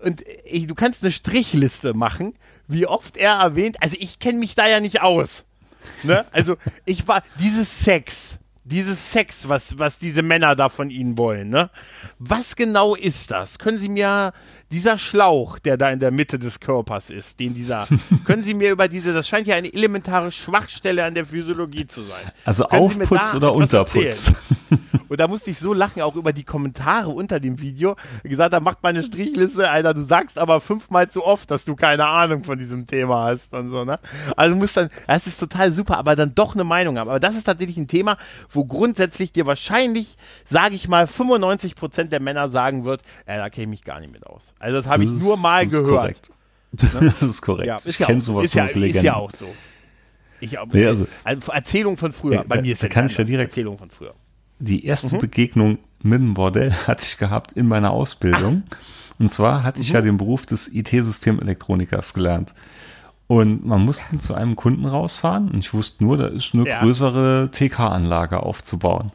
[0.00, 2.34] und ich, du kannst eine Strichliste machen,
[2.68, 5.46] wie oft er erwähnt, also ich kenne mich da ja nicht aus.
[6.02, 6.26] Ne?
[6.32, 11.48] Also ich war, dieses Sex, dieses Sex, was, was diese Männer da von ihnen wollen,
[11.48, 11.70] ne?
[12.18, 13.58] Was genau ist das?
[13.58, 14.32] Können Sie mir,
[14.70, 17.86] dieser Schlauch, der da in der Mitte des Körpers ist, den dieser,
[18.24, 22.02] können Sie mir über diese, das scheint ja eine elementare Schwachstelle an der Physiologie zu
[22.02, 22.32] sein.
[22.44, 24.32] Also Können Aufputz oder Unterputz?
[25.08, 27.96] Und da musste ich so lachen, auch über die Kommentare unter dem Video.
[28.22, 32.06] Gesagt, da macht meine Strichliste, Alter, du sagst aber fünfmal zu oft, dass du keine
[32.06, 33.98] Ahnung von diesem Thema hast und so, ne?
[34.36, 37.08] Also du musst dann, das ist total super, aber dann doch eine Meinung haben.
[37.08, 38.16] Aber das ist tatsächlich ein Thema,
[38.50, 43.64] wo grundsätzlich dir wahrscheinlich, sage ich mal, 95% der Männer sagen wird, äh, da kenne
[43.64, 44.54] ich mich gar nicht mit aus.
[44.58, 46.00] Also das habe ich nur ist- mal das ist gehört.
[46.00, 46.30] Korrekt.
[47.20, 47.68] Das ist korrekt.
[47.68, 49.46] Ja, ich ist ja, kenne sowas ist, ja, aus ist ja auch so.
[50.40, 52.44] Ich, Nee, also- Erzählung von früher.
[52.46, 54.12] Bei da- mir ist da ja kann ich ja direkt- Erzählung von früher.
[54.58, 55.20] Die erste Mhm.
[55.20, 58.64] Begegnung mit dem Bordell hatte ich gehabt in meiner Ausbildung.
[59.18, 59.82] Und zwar hatte Mhm.
[59.82, 62.54] ich ja den Beruf des IT-Systemelektronikers gelernt.
[63.28, 66.80] Und man musste zu einem Kunden rausfahren und ich wusste nur, da ist eine Ja.
[66.80, 69.10] größere TK-Anlage aufzubauen.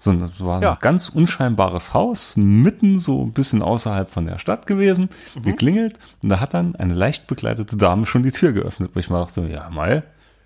[0.00, 0.72] So, das war Ja.
[0.72, 5.42] ein ganz unscheinbares Haus, mitten so ein bisschen außerhalb von der Stadt gewesen, Mhm.
[5.42, 9.10] geklingelt und da hat dann eine leicht bekleidete Dame schon die Tür geöffnet, wo ich
[9.10, 10.04] mal dachte, ja mal,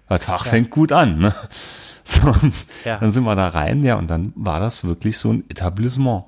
[0.08, 1.18] der Tag fängt gut an.
[1.18, 1.34] Ne?
[2.04, 2.34] So,
[2.84, 2.96] Ja.
[2.98, 6.24] dann sind wir da rein, ja, und dann war das wirklich so ein Etablissement.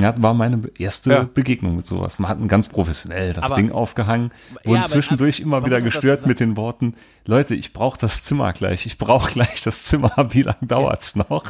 [0.00, 1.22] Ja, war meine erste Ja.
[1.24, 2.18] Begegnung mit sowas.
[2.18, 5.66] Man hat ein ganz professionell das Aber- Ding aufgehangen, Ja, wurden aber- zwischendurch aber immer
[5.66, 6.94] wieder gestört mit den Worten,
[7.26, 11.44] Leute, ich brauche das Zimmer gleich, ich brauche gleich das Zimmer, wie lange dauert's noch?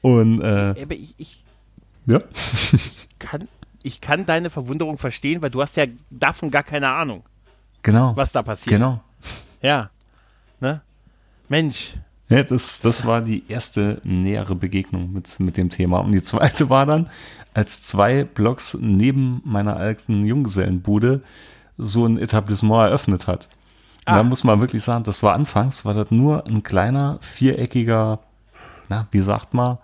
[0.00, 1.44] Und äh, Aber ich, ich
[2.06, 2.20] ja,
[3.18, 3.48] kann,
[3.82, 7.22] ich kann deine Verwunderung verstehen, weil du hast ja davon gar keine Ahnung,
[7.82, 8.16] genau.
[8.16, 8.70] was da passiert.
[8.74, 9.00] Genau.
[9.62, 9.90] Ja.
[10.60, 10.80] Ne?
[11.48, 11.94] Mensch.
[12.30, 16.00] Ja, das, das war die erste nähere Begegnung mit, mit dem Thema.
[16.00, 17.08] Und die zweite war dann,
[17.54, 21.22] als zwei Blocks neben meiner alten Junggesellenbude
[21.76, 23.48] so ein Etablissement eröffnet hat.
[24.06, 24.16] Und Ah.
[24.16, 28.20] da muss man wirklich sagen, das war anfangs, war das nur ein kleiner, viereckiger,
[28.88, 29.78] na, wie sagt man,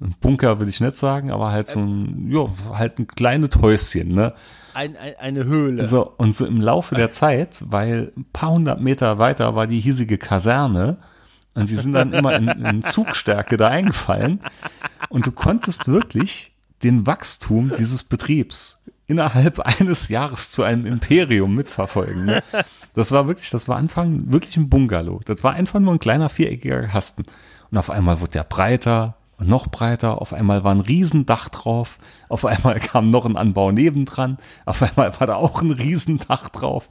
[0.00, 2.46] ein Bunker würde ich nicht sagen, aber halt so ein, ja,
[2.76, 4.34] halt ein kleines Häuschen, ne?
[4.74, 5.86] Ein, ein, eine Höhle.
[5.86, 9.80] So, und so im Laufe der Zeit, weil ein paar hundert Meter weiter war die
[9.80, 10.98] hiesige Kaserne
[11.54, 14.40] und die sind dann immer in, in Zugstärke da eingefallen
[15.08, 22.26] und du konntest wirklich den Wachstum dieses Betriebs innerhalb eines Jahres zu einem Imperium mitverfolgen.
[22.26, 22.42] Ne?
[22.94, 25.20] Das war wirklich, das war Anfang wirklich ein Bungalow.
[25.24, 27.24] Das war einfach nur ein kleiner viereckiger Kasten.
[27.70, 30.20] Und auf einmal wurde der breiter und noch breiter.
[30.20, 31.98] Auf einmal war ein Riesendach drauf.
[32.28, 34.38] Auf einmal kam noch ein Anbau nebendran.
[34.64, 36.88] Auf einmal war da auch ein Riesendach drauf.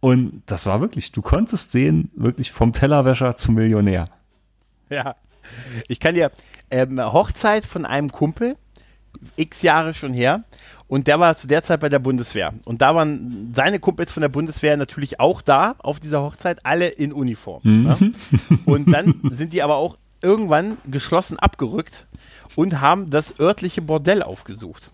[0.00, 4.06] Und das war wirklich, du konntest sehen, wirklich vom Tellerwäscher zum Millionär.
[4.90, 5.16] Ja.
[5.88, 6.30] Ich kann dir
[6.70, 8.56] ähm, Hochzeit von einem Kumpel,
[9.36, 10.44] x Jahre schon her,
[10.88, 12.52] und der war zu der Zeit bei der Bundeswehr.
[12.66, 16.88] Und da waren seine Kumpels von der Bundeswehr natürlich auch da auf dieser Hochzeit, alle
[16.88, 17.62] in Uniform.
[17.64, 18.12] Ne?
[18.66, 22.06] Und dann sind die aber auch irgendwann geschlossen abgerückt
[22.56, 24.90] und haben das örtliche Bordell aufgesucht.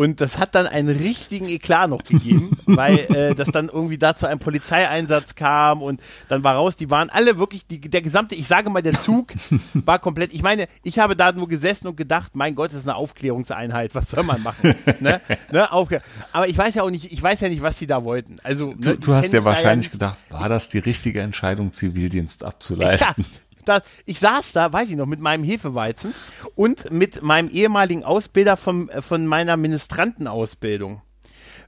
[0.00, 4.16] Und das hat dann einen richtigen Eklat noch gegeben, weil äh, das dann irgendwie da
[4.16, 8.34] zu einem Polizeieinsatz kam und dann war raus, die waren alle wirklich, die, der gesamte,
[8.34, 9.34] ich sage mal, der Zug
[9.74, 12.88] war komplett, ich meine, ich habe da nur gesessen und gedacht, mein Gott, das ist
[12.88, 14.74] eine Aufklärungseinheit, was soll man machen?
[15.00, 15.20] ne?
[15.52, 15.70] Ne?
[15.70, 16.00] Aufklär
[16.32, 18.38] Aber ich weiß ja auch nicht, ich weiß ja nicht, was die da wollten.
[18.42, 22.42] Also, Du, ne, du ich hast ja wahrscheinlich gedacht, war das die richtige Entscheidung, Zivildienst
[22.42, 23.26] abzuleisten?
[23.64, 26.14] Da, ich saß da, weiß ich noch, mit meinem Hefeweizen
[26.54, 31.02] und mit meinem ehemaligen Ausbilder vom, äh, von meiner Ministrantenausbildung.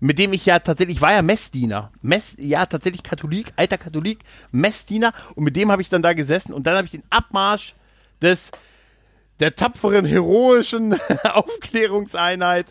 [0.00, 1.92] Mit dem ich ja tatsächlich, ich war ja Messdiener.
[2.02, 4.18] Mess, ja, tatsächlich Katholik, alter Katholik,
[4.50, 5.12] Messdiener.
[5.36, 7.74] Und mit dem habe ich dann da gesessen und dann habe ich den Abmarsch
[8.20, 8.50] des
[9.38, 12.66] der tapferen, heroischen Aufklärungseinheit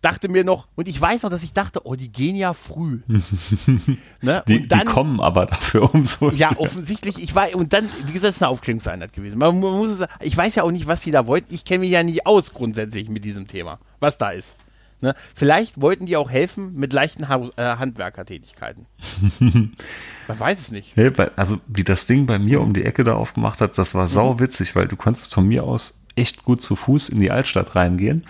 [0.00, 3.00] dachte mir noch, und ich weiß noch, dass ich dachte, oh, die gehen ja früh.
[4.22, 4.42] ne?
[4.48, 6.30] die, dann, die, kommen aber dafür umso.
[6.30, 9.38] Ja, offensichtlich, ich war, und dann, wie gesagt, es ist eine Aufklärungseinheit gewesen.
[9.38, 11.52] Man, man muss, ich weiß ja auch nicht, was die da wollten.
[11.54, 14.56] Ich kenne mich ja nicht aus grundsätzlich mit diesem Thema, was da ist.
[15.02, 15.14] Ne?
[15.34, 18.86] Vielleicht wollten die auch helfen mit leichten ha äh, Handwerkertätigkeiten.
[19.40, 19.72] Man
[20.28, 20.96] weiß es nicht.
[20.96, 24.08] Nee, also wie das Ding bei mir um die Ecke da aufgemacht hat, das war
[24.08, 24.40] sau mhm.
[24.40, 28.26] witzig, weil du konntest von mir aus echt gut zu Fuß in die Altstadt reingehen.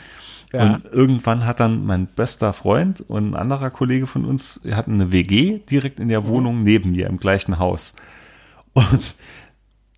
[0.52, 0.62] Ja.
[0.64, 5.12] Und irgendwann hat dann mein bester Freund und ein anderer Kollege von uns, hatten eine
[5.12, 6.26] WG direkt in der mhm.
[6.26, 7.96] Wohnung neben mir im gleichen Haus.
[8.72, 9.14] Und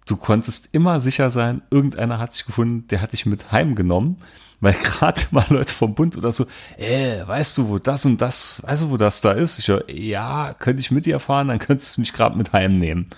[0.07, 4.19] du konntest immer sicher sein, irgendeiner hat sich gefunden, der hat dich mit heimgenommen,
[4.61, 8.63] weil gerade mal Leute vom Bund oder so, äh, weißt du, wo das und das,
[8.65, 9.59] weißt du, wo das da ist?
[9.59, 13.09] Ich so, ja, könnte ich mit dir fahren, dann könntest du mich gerade mit heimnehmen.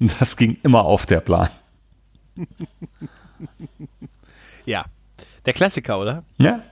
[0.00, 1.50] Und das ging immer auf der Plan.
[4.64, 4.86] ja,
[5.46, 6.24] der Klassiker, oder?
[6.38, 6.62] Ja.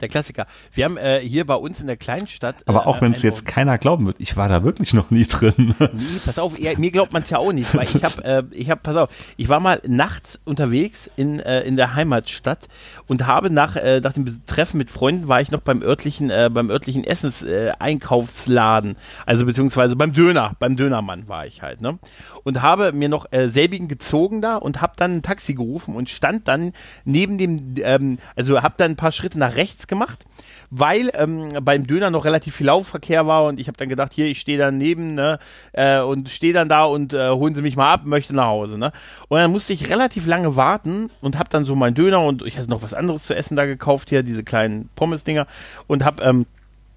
[0.00, 0.46] Der Klassiker.
[0.72, 2.56] Wir haben äh, hier bei uns in der Kleinstadt.
[2.66, 5.26] Aber auch äh, wenn es jetzt keiner glauben wird, ich war da wirklich noch nie
[5.26, 5.74] drin.
[5.92, 8.42] Nee, pass auf, eher, mir glaubt man es ja auch nicht, weil ich habe, äh,
[8.52, 12.68] ich habe, pass auf, ich war mal nachts unterwegs in, äh, in der Heimatstadt
[13.06, 16.48] und habe nach, äh, nach dem Treffen mit Freunden war ich noch beim örtlichen, äh,
[16.52, 21.98] beim örtlichen Essenseinkaufsladen, also beziehungsweise beim Döner, beim Dönermann war ich halt, ne?
[22.44, 26.08] Und habe mir noch äh, selbigen gezogen da und habe dann ein Taxi gerufen und
[26.08, 26.72] stand dann
[27.04, 30.24] neben dem, ähm, also habe dann ein paar Schritte nach rechts gemacht,
[30.70, 34.24] weil ähm, beim Döner noch relativ viel Laufverkehr war und ich habe dann gedacht, hier,
[34.24, 35.38] ich stehe daneben ne,
[35.72, 38.78] äh, und stehe dann da und äh, holen Sie mich mal ab, möchte nach Hause.
[38.78, 38.92] Ne?
[39.28, 42.56] Und dann musste ich relativ lange warten und habe dann so meinen Döner und ich
[42.56, 45.46] hatte noch was anderes zu essen da gekauft, hier diese kleinen Pommes-Dinger
[45.86, 46.46] und habe ähm,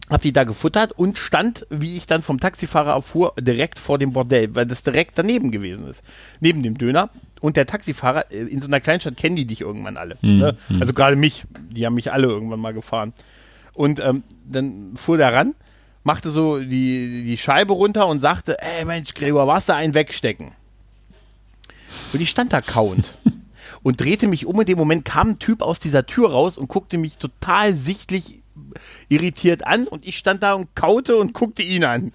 [0.10, 4.14] hab die da gefuttert und stand, wie ich dann vom Taxifahrer erfuhr, direkt vor dem
[4.14, 6.04] Bordell, weil das direkt daneben gewesen ist.
[6.40, 7.10] Neben dem Döner
[7.44, 10.18] und der Taxifahrer, äh, in so einer Kleinstadt kennen die dich irgendwann alle.
[10.22, 10.38] Mhm.
[10.38, 10.58] Ne?
[10.70, 10.80] Hm.
[10.80, 13.12] Also gerade mich, die haben mich alle irgendwann mal gefahren.
[13.74, 15.54] Und ähm, dann fuhr der ran,
[16.04, 20.54] machte so die, die Scheibe runter und sagte, ey Mensch, Gregor, was da einen wegstecken?
[22.14, 23.14] Und ich stand da kauend
[23.84, 24.58] und drehte mich um.
[24.62, 28.42] In dem Moment kam ein Typ aus dieser Tür raus und guckte mich total sichtlich
[29.10, 32.14] irritiert an und ich stand da und kaute und guckte ihn an.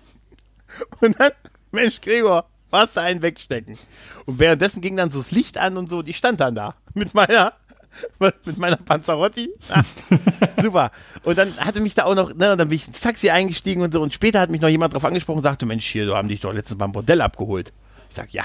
[1.01, 1.33] Und dann,
[1.71, 3.79] Mensch, Gregor, Wasser einen wegstecken.
[4.27, 7.15] Und währenddessen ging dann so das Licht an und so, die stand dann da mit
[7.15, 7.55] meiner
[8.45, 9.51] mit meiner Panzerotti.
[9.71, 9.83] Ah,
[10.63, 10.91] super.
[11.23, 13.83] Und dann hatte mich da auch noch, ne, und dann bin ich ins Taxi eingestiegen
[13.83, 14.01] und so.
[14.03, 16.41] Und später hat mich noch jemand drauf angesprochen und sagte, Mensch, hier, du haben dich
[16.41, 17.73] doch letztens beim Bordell abgeholt.
[18.11, 18.45] Ich sag, ja.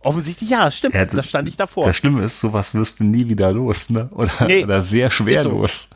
[0.00, 0.94] Offensichtlich ja, stimmt.
[0.94, 1.86] Ja, da stand ich davor.
[1.86, 4.08] Das Schlimme ist, sowas wirst du nie wieder los, ne?
[4.12, 5.50] Oder, nee, oder sehr schwer so.
[5.50, 5.90] los.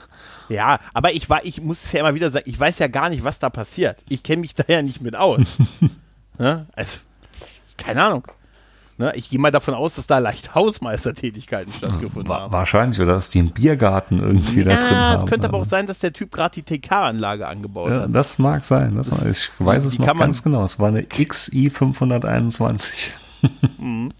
[0.48, 3.08] Ja, aber ich war, ich muss es ja immer wieder sagen, ich weiß ja gar
[3.08, 3.98] nicht, was da passiert.
[4.08, 5.40] Ich kenne mich da ja nicht mit aus.
[6.38, 6.66] ne?
[6.72, 6.98] Also,
[7.76, 8.26] keine Ahnung.
[8.98, 12.50] Ne, ich gehe mal davon aus, dass da leicht Hausmeistertätigkeiten stattgefunden haben.
[12.50, 15.22] Wahrscheinlich, oder dass die einen Biergarten irgendwie ja, da drin haben.
[15.22, 18.14] Es könnte aber auch sein, dass der Typ gerade die TK-Anlage angebaut ja, hat.
[18.14, 18.96] Das mag sein.
[18.96, 20.64] Das, das ich weiß es noch ganz genau.
[20.64, 23.12] Es war eine XI 521.
[23.76, 24.12] Mhm.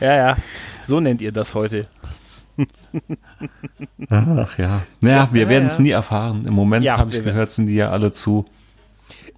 [0.00, 0.36] ja, ja.
[0.82, 1.86] So nennt ihr das heute.
[4.10, 4.82] Ach ja.
[5.00, 6.44] Naja, wir ja, werden es nie erfahren.
[6.44, 8.46] Im Moment habe ich gehört, sind die ja alle zu.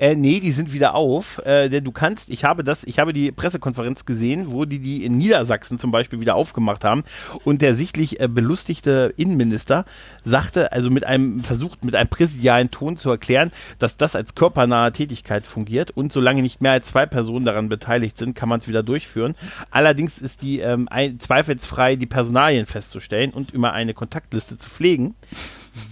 [0.01, 1.45] Äh, nee, die sind wieder auf.
[1.45, 5.05] Äh, denn du kannst, ich habe das, ich habe die Pressekonferenz gesehen, wo die die
[5.05, 7.05] in Niedersachsen zum Beispiel wieder aufgemacht haben.
[7.45, 9.85] Und der sichtlich äh, belustigte Innenminister
[10.25, 14.91] sagte, also mit einem, versucht mit einem präsidialen Ton zu erklären, dass das als körpernahe
[14.91, 18.69] Tätigkeit fungiert und solange nicht mehr als zwei Personen daran beteiligt sind, kann man es
[18.69, 19.35] wieder durchführen.
[19.71, 25.15] Allerdings ist die ähm, ein, zweifelsfrei die Personalien festzustellen und immer eine Kontaktliste zu pflegen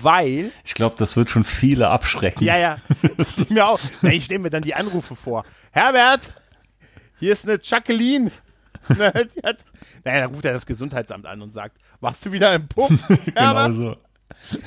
[0.01, 0.51] weil.
[0.64, 2.44] Ich glaube, das wird schon viele abschrecken.
[2.44, 2.79] Ja, ja.
[3.16, 3.81] Das mir auch.
[4.03, 5.44] Na, ich stelle mir dann die Anrufe vor.
[5.70, 6.33] Herbert,
[7.18, 8.31] hier ist eine Jacqueline.
[8.96, 9.22] naja,
[10.05, 12.90] da ruft er das Gesundheitsamt an und sagt, warst du wieder im Puff?
[13.27, 13.96] genau so.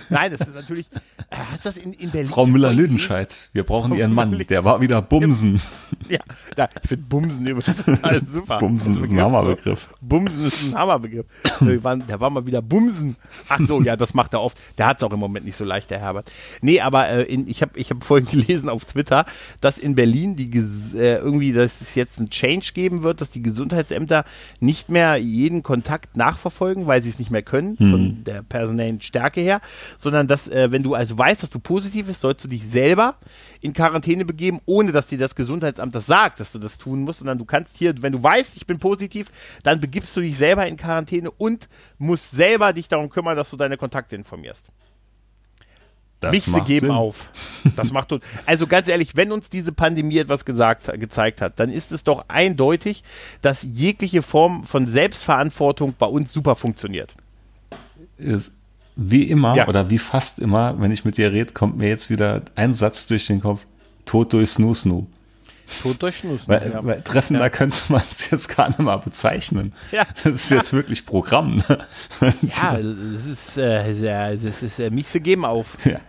[0.09, 0.87] Nein, das ist natürlich.
[1.29, 2.29] Äh, hast du das in, in Berlin?
[2.29, 4.37] Frau Müller-Lüdenscheid, wir brauchen Frau Ihren Mann.
[4.49, 5.61] Der war wieder Bumsen.
[6.09, 6.19] Ja,
[6.57, 7.85] ja ich finde Bumsen übrigens
[8.31, 8.57] super.
[8.57, 9.93] Bumsen ist ein Hammerbegriff.
[10.01, 11.25] Bumsen ist ein Hammerbegriff.
[11.61, 13.15] Der war, der war mal wieder Bumsen.
[13.49, 14.57] Ach so, ja, das macht er oft.
[14.77, 16.31] Der hat es auch im Moment nicht so leicht, der Herbert.
[16.61, 19.25] Nee, aber äh, in, ich habe ich hab vorhin gelesen auf Twitter,
[19.59, 20.49] dass in Berlin die
[20.97, 24.25] äh, irgendwie, dass es jetzt einen Change geben wird, dass die Gesundheitsämter
[24.59, 27.91] nicht mehr jeden Kontakt nachverfolgen, weil sie es nicht mehr können, hm.
[27.91, 29.61] von der personellen Stärke her,
[29.97, 33.15] sondern dass, äh, wenn du also weißt, dass du positiv bist, sollst du dich selber
[33.61, 37.19] in Quarantäne begeben, ohne dass dir das Gesundheitsamt das sagt, dass du das tun musst,
[37.19, 39.27] sondern du kannst hier, wenn du weißt, ich bin positiv,
[39.63, 43.57] dann begibst du dich selber in Quarantäne und musst selber dich darum kümmern, dass du
[43.57, 44.67] deine Kontakte informierst.
[46.21, 46.91] Das Mixe geben Sinn.
[46.91, 47.29] auf.
[47.75, 48.13] Das macht
[48.45, 52.25] Also ganz ehrlich, wenn uns diese Pandemie etwas gesagt, gezeigt hat, dann ist es doch
[52.27, 53.03] eindeutig,
[53.41, 57.15] dass jegliche Form von Selbstverantwortung bei uns super funktioniert.
[58.17, 58.60] ist,
[58.95, 59.67] wie immer Ja.
[59.67, 63.07] oder wie fast immer, wenn ich mit dir rede, kommt mir jetzt wieder ein Satz
[63.07, 63.61] durch den Kopf.
[64.05, 65.07] Tod durch Snoo Snoo.
[65.83, 66.49] Tot durch Schnuss.
[66.49, 66.83] Weil, ja.
[66.83, 67.49] weil treffender Ja.
[67.49, 69.71] könnte man es jetzt gar nicht mal bezeichnen.
[69.93, 70.05] Ja.
[70.23, 71.63] Das ist jetzt wirklich Programm.
[71.69, 71.85] Ne?
[72.41, 75.77] Ja, es ist, äh, es ist, äh, mich zu geben auf.
[75.85, 75.99] Ja.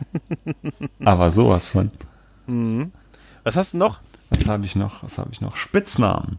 [1.05, 1.90] Aber sowas von.
[3.45, 4.01] Was hast du noch?
[4.31, 5.03] Was habe ich noch?
[5.05, 5.55] Was habe ich noch?
[5.57, 6.38] Spitznamen.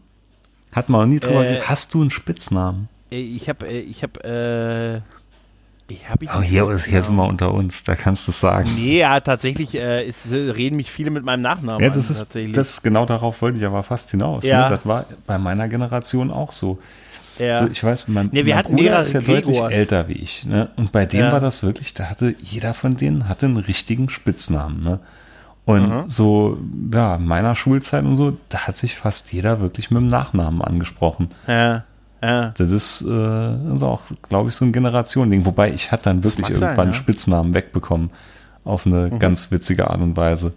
[0.73, 1.61] Hat man noch nie drüber Äh.
[1.61, 2.89] Hast du einen Spitznamen?
[3.11, 5.22] Äh, Ich habe, äh, ich habe, äh,
[5.93, 6.25] ich habe.
[6.37, 8.69] Oh, hier, ist- hier sind wir unter uns, da kannst du es sagen.
[8.75, 12.17] Nee, ja, tatsächlich äh, ist, reden mich viele mit meinem Nachnamen Ja, an, das ist,
[12.19, 12.55] tatsächlich.
[12.55, 14.45] das genau darauf wollte ich aber fast hinaus.
[14.47, 14.63] Ja.
[14.65, 14.69] Ne?
[14.69, 16.79] Das war bei meiner Generation auch so.
[17.39, 17.55] ja.
[17.55, 19.73] So, ich weiß, mein, Nee, wir mein hatten Bruder mehrere ist ja deutlich Gregors.
[19.73, 20.45] älter wie ich.
[20.45, 20.69] Ne?
[20.75, 21.31] Und bei dem Ja.
[21.31, 24.81] war das wirklich, da hatte jeder von denen hatte einen richtigen Spitznamen.
[24.81, 24.99] Ne?
[25.65, 26.09] Und Mhm.
[26.09, 26.57] so,
[26.93, 30.61] ja, in meiner Schulzeit und so, da hat sich fast jeder wirklich mit dem Nachnamen
[30.61, 31.29] angesprochen.
[31.47, 31.83] ja,
[32.23, 32.53] ja.
[32.57, 35.45] Das ist, äh, ist auch, glaube ich, so ein Generationending.
[35.45, 36.93] Wobei ich hatte dann wirklich mag sein, irgendwann ja.
[36.93, 36.97] Mhm.
[36.97, 38.11] Spitznamen wegbekommen.
[38.63, 40.53] Auf eine ganz witzige Art und Weise.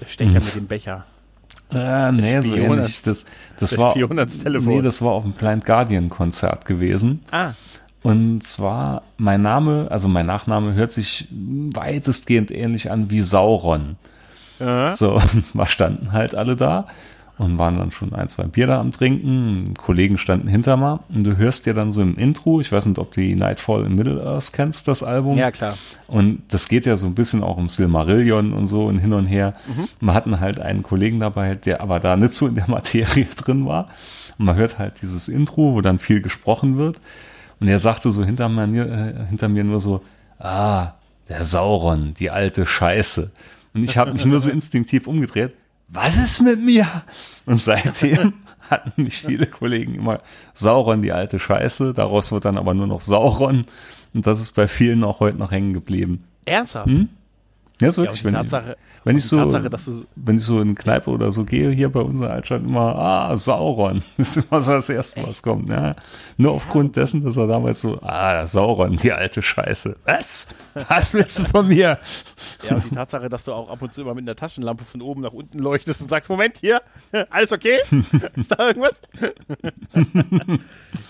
[0.00, 1.06] Der Stecher mit dem Becher.
[1.72, 3.02] Äh, nee, so ähnlich.
[3.02, 3.24] Das,
[3.58, 4.66] das war, Telefon.
[4.66, 7.20] nee, das war auf dem Blind Guardian Konzert gewesen.
[7.30, 7.52] Ah,
[8.02, 13.96] Und zwar, mein Name, also mein Nachname hört sich weitestgehend ähnlich an wie Sauron.
[14.58, 14.94] ja.
[14.94, 15.22] So,
[15.54, 16.86] wir standen halt alle da
[17.42, 19.74] und waren dann schon ein, zwei Bier da am Trinken.
[19.76, 22.98] Kollegen standen hinter mir und du hörst dir dann so im Intro, ich weiß nicht,
[22.98, 25.36] ob du die Nightfall in Middle-earth kennst, das Album.
[25.36, 25.76] ja klar.
[26.06, 29.26] Und das geht ja so ein bisschen auch um Silmarillion und so und hin und
[29.26, 29.54] her.
[30.00, 33.66] Wir hatten halt einen Kollegen dabei, der aber da nicht so in der Materie drin
[33.66, 33.88] war.
[34.38, 37.00] Und man hört halt dieses Intro, wo dann viel gesprochen wird.
[37.60, 40.02] Und er sagte so hinter mir, äh, hinter mir nur so,
[40.38, 40.92] ah,
[41.28, 43.32] der Sauron, die alte Scheiße.
[43.74, 45.54] Und ich habe mich nur so instinktiv umgedreht.
[45.92, 46.86] Was ist mit mir?
[47.44, 48.32] Und seitdem
[48.70, 50.20] hatten mich viele Kollegen immer
[50.54, 51.92] Sauron, die alte Scheiße.
[51.92, 53.66] Daraus wird dann aber nur noch Sauron.
[54.14, 56.24] Und das ist bei vielen auch heute noch hängen geblieben.
[56.46, 56.88] Ernsthaft?
[57.82, 60.44] Ja, ist Ja, wirklich, die wenn, Tatsache, wenn und ich so, Tatsache, du wenn ich
[60.44, 64.02] so in Kneipe oder so gehe, hier bei unserer Altstadt immer, ah, Sauron.
[64.16, 65.68] Das ist immer so das Erste, was kommt.
[65.68, 65.94] Ja.
[66.36, 69.96] Nur aufgrund dessen, dass er damals so, ah, Sauron, die alte Scheiße.
[70.04, 70.48] Was?
[70.88, 71.98] Was willst du von mir?
[72.68, 75.02] Ja, und die Tatsache, dass du auch ab und zu immer mit einer Taschenlampe von
[75.02, 76.80] oben nach unten leuchtest und sagst, Moment, hier,
[77.30, 77.78] alles okay?
[78.36, 79.00] ist da irgendwas?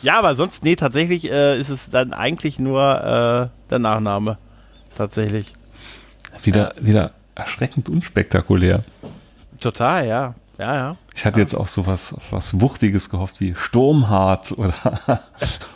[0.02, 4.38] ja, aber sonst, nee, tatsächlich äh, ist es dann eigentlich nur äh, der Nachname.
[4.96, 5.52] Tatsächlich.
[6.42, 8.84] Wieder, wieder erschreckend unspektakulär.
[9.60, 10.34] Total, ja.
[10.58, 10.96] Ja, ja.
[11.14, 14.74] Ich hatte jetzt auch so was, was Wuchtiges gehofft wie Sturmhart oder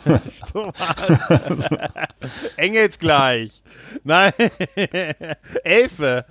[2.57, 3.51] Engelsgleich.
[4.03, 4.33] Nein.
[5.63, 6.25] Elfe.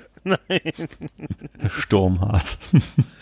[1.69, 2.59] Sturmhart.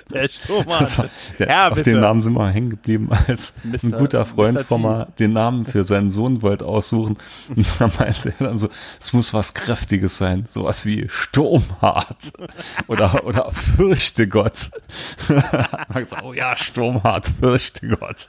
[0.13, 0.81] Der Sturmmann.
[0.81, 1.05] Also,
[1.39, 3.99] der, Ja, auf den Namen sind wir hängen geblieben, als ein Mr.
[3.99, 7.17] guter Freund von mir den Namen für seinen Sohn wollte aussuchen.
[7.55, 8.69] Und da meinte er dann so,
[9.01, 12.33] es muss was Kräftiges sein, sowas wie Sturmhart
[12.87, 14.71] oder, oder Fürchte Gott.
[15.95, 18.29] Gesagt, oh ja, Sturmhart, Fürchte Gott.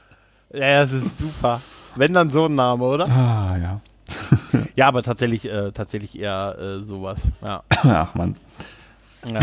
[0.53, 1.61] Ja, das ist super.
[1.95, 3.05] Wenn dann so ein Name, oder?
[3.09, 3.81] Ah, ja.
[4.75, 7.21] Ja, aber tatsächlich, äh, tatsächlich eher äh, sowas.
[7.41, 7.63] Ja.
[7.69, 8.35] Ach man.
[9.25, 9.39] ja.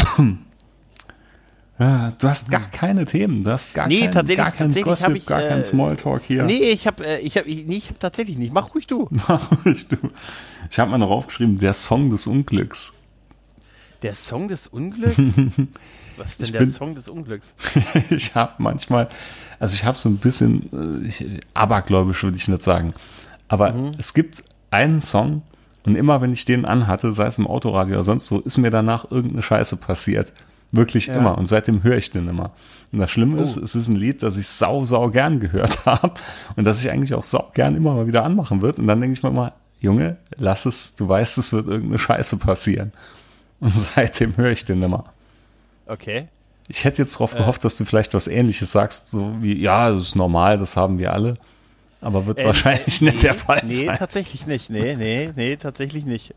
[1.83, 4.85] Ah, Du hast gar keine Themen, du hast gar Nee, kein, tatsächlich- gar kein tatsächlich
[4.85, 6.45] Gossip, ich, gar kein äh, Smalltalk hier.
[6.45, 8.53] Nee, ich habe äh, ich hab, ich, nee, ich hab tatsächlich nicht.
[8.53, 9.09] Mach ruhig du.
[10.71, 12.95] Ich habe mal noch aufgeschrieben, der Song des Unglücks.
[14.03, 15.17] Der Song des Unglücks?
[16.17, 17.53] Was ist denn Ich der bin- Song des Unglücks?
[18.11, 19.09] ich habe manchmal,
[19.59, 22.95] also ich habe so ein bisschen, äh, ich, abergläubisch würde ich nicht sagen,
[23.49, 23.93] aber Mhm.
[23.99, 25.43] es gibt einen Song
[25.85, 28.71] und immer wenn ich den anhatte, sei es im Autoradio oder sonst wo, ist mir
[28.71, 30.33] danach irgendeine Scheiße passiert.
[30.73, 31.17] Wirklich Ja.
[31.19, 32.51] immer und seitdem höre ich den immer.
[32.93, 33.63] Und das Schlimme ist, Oh.
[33.65, 36.13] es ist ein Lied, das ich sau, sau gern gehört habe
[36.57, 38.79] und das ich eigentlich auch sau gern immer mal wieder anmachen wird.
[38.79, 42.37] Und dann denke ich mir immer, Junge, lass es, du weißt, es wird irgendeine Scheiße
[42.39, 42.93] passieren.
[43.61, 45.05] Und seitdem höre ich den immer.
[45.87, 46.29] Okay.
[46.69, 47.19] Ich hätte jetzt Äh.
[47.19, 50.77] darauf gehofft, dass du vielleicht was ähnliches sagst, so wie, ja, das ist normal, das
[50.77, 51.35] haben wir alle.
[52.01, 53.97] Aber wird Ähm, wahrscheinlich äh, nicht nee, der Fall Nee, sein.
[53.99, 54.71] tatsächlich nicht.
[54.71, 56.35] Nee, nee, nee, tatsächlich nicht.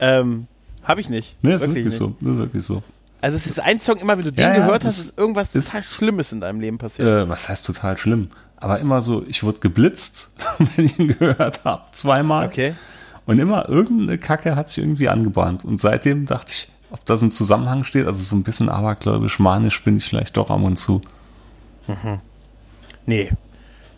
[0.00, 0.46] Ähm,
[0.82, 1.36] habe ich nicht.
[1.42, 1.96] Nee, ist wirklich, nicht.
[1.96, 2.08] so.
[2.20, 2.82] Ist wirklich so.
[3.24, 5.18] Also es ist ein Song, immer wenn du den Ja, ja, gehört das hast, ist
[5.18, 7.08] irgendwas ist- total Schlimmes in deinem Leben passiert.
[7.08, 8.28] Äh, was heißt total schlimm?
[8.58, 10.34] Aber immer so, ich wurde geblitzt,
[10.76, 12.46] wenn ich ihn gehört habe, zweimal.
[12.46, 12.74] okay.
[13.26, 15.64] Und immer irgendeine Kacke hat sich irgendwie angebahnt.
[15.64, 19.82] Und seitdem dachte ich, ob das im Zusammenhang steht, also so ein bisschen abergläubisch, manisch
[19.82, 21.00] bin ich vielleicht doch ab und zu.
[23.06, 23.30] Nee,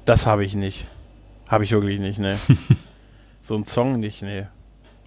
[0.05, 0.87] das habe ich nicht.
[1.49, 2.39] Habe ich wirklich nicht, ne.
[3.43, 4.47] so ein Song nicht, nee.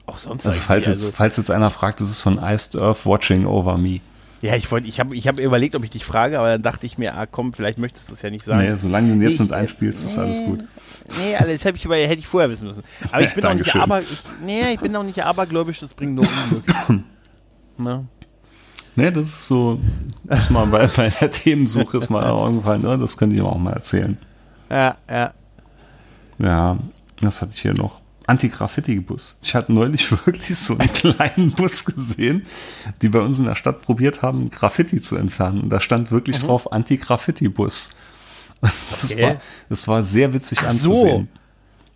[0.05, 3.45] Auch sonst Also falls jetzt, falls jetzt einer fragt, das ist von Iced Earth Watching
[3.45, 3.99] Over Me.
[4.41, 6.85] Ja, ich wollte, ich habe ich hab überlegt, ob ich dich frage, aber dann dachte
[6.85, 8.61] ich mir, ah komm, vielleicht möchtest du es ja nicht sagen.
[8.69, 10.63] Nee, solange du jetzt Ich- nicht einspielst, ist alles gut.
[11.17, 12.83] Nee, also das hätte ich, hätte ich vorher wissen müssen.
[13.11, 16.15] Aber ich bin auch nicht aber, ich, nee, ich bin auch nicht abergläubisch, das bringt
[16.15, 16.63] nur Unglück.
[17.77, 18.05] ne?
[18.95, 19.79] Nee, das ist so,
[20.27, 22.97] ist mal bei, bei der Themensuche ist mal aufgefallen, ne?
[22.97, 24.17] das könnte ich auch mal erzählen.
[24.69, 25.33] Ja, ja.
[26.37, 26.77] Ja,
[27.21, 28.01] das hatte ich hier noch.
[28.29, 29.39] Anti-Graffiti-Bus.
[29.43, 32.45] Ich hatte neulich wirklich so einen kleinen Bus gesehen,
[33.01, 35.61] die bei uns in der Stadt probiert haben, Graffiti zu entfernen.
[35.61, 37.95] Und da stand wirklich drauf Anti-Graffiti-Bus.
[38.61, 39.21] Das, Okay.
[39.23, 39.35] war,
[39.69, 40.91] das war sehr witzig Ach so.
[40.91, 41.29] anzusehen.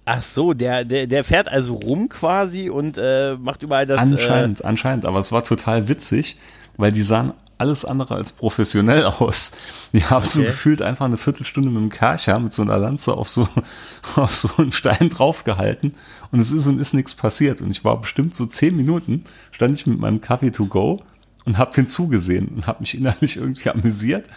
[0.05, 3.99] Ach so, der, der, der fährt also rum quasi und äh, macht überall das.
[3.99, 5.05] Anscheinend, anscheinend.
[5.05, 6.37] Aber es war total witzig,
[6.77, 9.51] weil die sahen alles andere als professionell aus.
[9.93, 10.49] Die haben so Okay.
[10.49, 13.47] gefühlt einfach eine Viertelstunde mit dem Kercher mit so einer Lanze auf so,
[14.15, 15.95] auf so einen Stein draufgehalten
[16.31, 17.61] und es ist und ist nichts passiert.
[17.61, 21.01] Und ich war bestimmt so zehn Minuten, stand ich mit meinem Kaffee to go
[21.45, 24.27] und hab den zugesehen und hab mich innerlich irgendwie amüsiert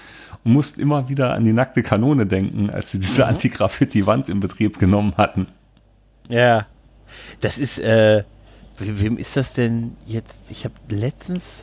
[0.44, 4.78] und musste immer wieder an die nackte Kanone denken, als sie diese Anti-Graffiti-Wand in Betrieb
[4.78, 5.46] genommen hatten.
[6.28, 6.66] Ja.
[7.40, 8.24] Das ist, äh,
[8.78, 10.40] we- wem ist das denn jetzt?
[10.48, 11.62] Ich habe letztens.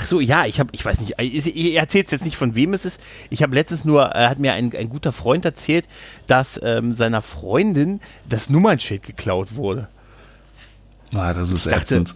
[0.00, 2.72] Ach so, ja, ich habe, ich weiß nicht, ich, ich erzähle jetzt nicht von wem
[2.72, 3.00] es ist.
[3.30, 5.86] Ich habe letztens nur, äh, hat mir ein, ein guter Freund erzählt,
[6.28, 9.88] dass ähm, seiner Freundin das Nummernschild geklaut wurde.
[11.12, 12.14] Ah, das ist dachte- ätzend.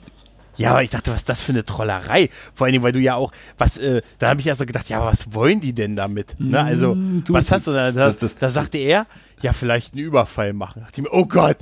[0.56, 2.28] Ja, aber ich dachte, was ist das für eine Trollerei?
[2.54, 4.88] Vor allen Dingen, weil du ja auch, was, äh, da habe ich erst so gedacht,
[4.90, 6.36] ja, aber was wollen die denn damit?
[6.38, 6.62] Ne?
[6.62, 7.90] Also, Mm, was hast du da?
[7.90, 9.06] Da, da sagte er,
[9.40, 10.80] ja, vielleicht einen Überfall machen.
[10.80, 11.56] Da dachte ich mir, oh Gott,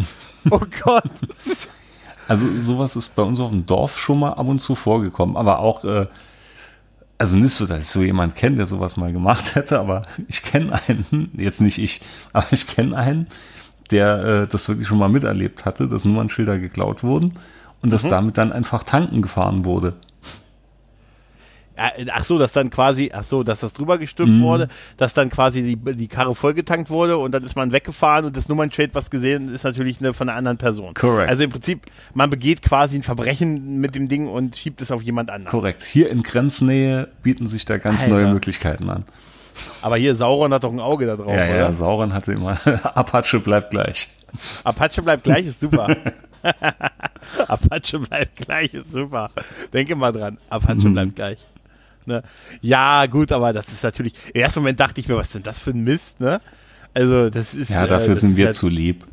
[0.50, 1.04] oh Gott.
[2.30, 5.58] Also sowas ist bei uns auf dem Dorf schon mal ab und zu vorgekommen, aber
[5.58, 6.06] auch, äh,
[7.18, 10.44] also nicht so, dass ich so jemand kenne, der sowas mal gemacht hätte, aber ich
[10.44, 12.02] kenne einen, jetzt nicht ich,
[12.32, 13.26] aber ich kenne einen,
[13.90, 17.34] der äh, das wirklich schon mal miterlebt hatte, dass Nummernschilder geklaut wurden
[17.82, 19.94] und dass damit dann einfach tanken gefahren wurde.
[21.96, 24.42] Äh, Ach so, dass dann quasi, ach so, dass das drüber gestülpt Mhm.
[24.42, 24.68] wurde,
[24.98, 28.48] dass dann quasi die, die Karre vollgetankt wurde und dann ist man weggefahren und das
[28.48, 30.92] Nummernschild, was gesehen ist, natürlich eine, von einer anderen Person.
[30.94, 31.28] Correct.
[31.30, 35.02] Also im Prinzip, man begeht quasi ein Verbrechen mit dem Ding und schiebt es auf
[35.02, 35.50] jemand anderen.
[35.50, 35.82] Korrekt.
[35.82, 38.14] Hier in Grenznähe bieten sich da ganz Alter.
[38.14, 39.04] neue Möglichkeiten an.
[39.82, 41.56] Aber hier Sauron hat doch ein Auge da drauf, ja, oder?
[41.56, 42.58] ja, Sauron hatte immer,
[42.96, 44.08] Apache bleibt gleich.
[44.64, 45.96] Apache bleibt gleich, ist super.
[47.48, 49.30] Apache bleibt gleich, ist super.
[49.72, 50.92] Denke mal dran, Apache Mhm.
[50.92, 51.38] bleibt gleich.
[52.06, 52.22] Ne?
[52.60, 55.42] Ja, gut, aber das ist natürlich, im ersten Moment dachte ich mir, was ist denn
[55.42, 56.40] das für ein Mist, ne?
[56.94, 57.70] Also, das ist.
[57.70, 59.06] Ja, äh, dafür das sind wir halt- zu lieb.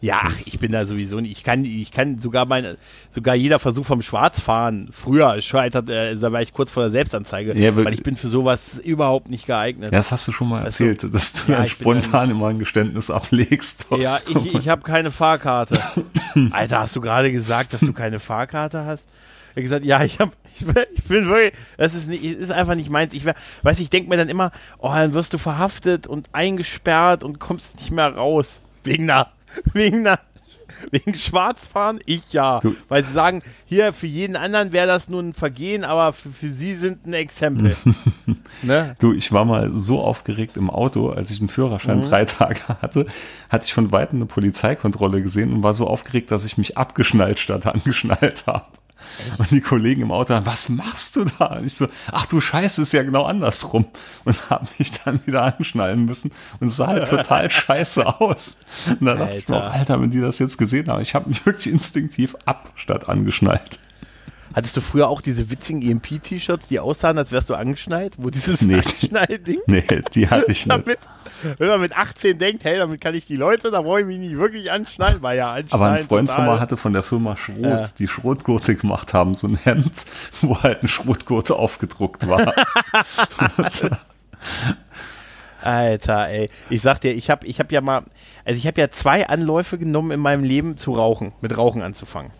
[0.00, 1.32] Ja, ach, ich bin da sowieso nicht.
[1.32, 2.76] Ich kann, ich kann sogar meine,
[3.08, 7.58] sogar jeder Versuch vom Schwarzfahren früher scheitert, äh, da war ich kurz vor der Selbstanzeige,
[7.58, 9.92] Ja, weil ich bin für sowas überhaupt nicht geeignet.
[9.92, 12.58] Ja, das hast du schon mal Also, erzählt, dass du ja, dann spontan immer ein
[12.58, 13.86] Geständnis ablegst.
[13.98, 15.80] Ja, ich, ich habe keine Fahrkarte.
[16.50, 19.08] Alter, hast du gerade gesagt, dass du keine Fahrkarte hast?
[19.54, 22.74] Er gesagt, ja, ich habe, ich, bin- ich bin wirklich, das ist, nicht, ist einfach
[22.74, 23.14] nicht meins.
[23.14, 27.24] Ich wär, weiß, ich denke mir dann immer, oh, dann wirst du verhaftet und eingesperrt
[27.24, 29.28] und kommst nicht mehr raus wegen einer,
[29.72, 30.18] wegen einer,
[30.90, 32.00] wegen Schwarzfahren.
[32.06, 35.84] Ich ja, Du- weil sie sagen, hier für jeden anderen wäre das nur ein Vergehen,
[35.84, 37.76] aber für, für sie sind ein Exempel.
[38.62, 38.96] ne?
[38.98, 42.08] Du, ich war mal so aufgeregt im Auto, als ich den Führerschein Mhm.
[42.08, 43.06] drei Tage hatte,
[43.48, 47.38] hatte ich von Weitem eine Polizeikontrolle gesehen und war so aufgeregt, dass ich mich abgeschnallt
[47.38, 48.66] statt angeschnallt habe.
[49.38, 51.46] Und die Kollegen im Auto haben, was machst du da?
[51.58, 53.86] Und ich so, ach du Scheiße, ist ja genau andersrum.
[54.24, 58.58] Und habe mich dann wieder anschnallen müssen und es sah halt total scheiße aus.
[58.88, 59.72] Und da dachte ich mir auch.
[59.72, 63.78] Alter, wenn die das jetzt gesehen haben, ich habe mich wirklich instinktiv ab statt angeschnallt.
[64.54, 68.12] Hattest du früher auch diese witzigen EMP-T-Shirts, die aussahen, als wärst du angeschneit?
[68.18, 68.76] Wo dieses Nee.
[68.76, 69.58] Anschnallding?
[69.66, 69.82] Nee,
[70.14, 70.70] die hatte ich nicht.
[70.70, 70.98] Damit,
[71.58, 74.18] wenn man mit 18 denkt, hey, damit kann ich die Leute, da brauche ich mich
[74.18, 75.82] nicht wirklich anschnallen, war ja anschnallen.
[75.84, 76.54] Aber ein Freund von total.
[76.54, 77.88] mir hatte von der Firma Schrot, Ja.
[77.98, 80.04] die Schrotgurte gemacht haben, so ein Hemd,
[80.40, 82.54] wo halt ein Schrotgurte aufgedruckt war.
[85.62, 86.50] Alter, ey.
[86.68, 88.02] Ich sag dir, ich habe ich hab ja mal,
[88.44, 92.32] also ich habe ja zwei Anläufe genommen in meinem Leben zu rauchen, mit Rauchen anzufangen.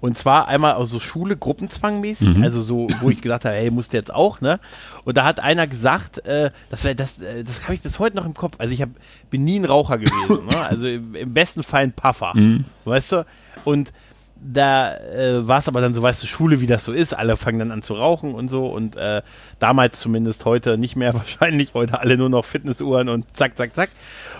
[0.00, 3.92] Und zwar einmal aus so Schule, Gruppenzwangmäßig, also so, wo ich gesagt habe, hey, musst
[3.92, 4.60] du jetzt auch, ne?
[5.04, 8.26] Und da hat einer gesagt, äh, das das, äh, das habe ich bis heute noch
[8.26, 8.54] im Kopf.
[8.58, 8.90] Also ich hab,
[9.30, 10.56] bin nie ein Raucher gewesen, ne?
[10.68, 12.32] Also im, im besten Fall ein Puffer,
[12.84, 13.26] weißt du?
[13.64, 13.92] Und
[14.38, 17.36] da äh, war es aber dann so, weißt du, Schule, wie das so ist, alle
[17.36, 19.22] fangen dann an zu rauchen und so und äh,
[19.58, 23.90] damals zumindest heute nicht mehr wahrscheinlich, heute alle nur noch Fitnessuhren und zack, zack, zack.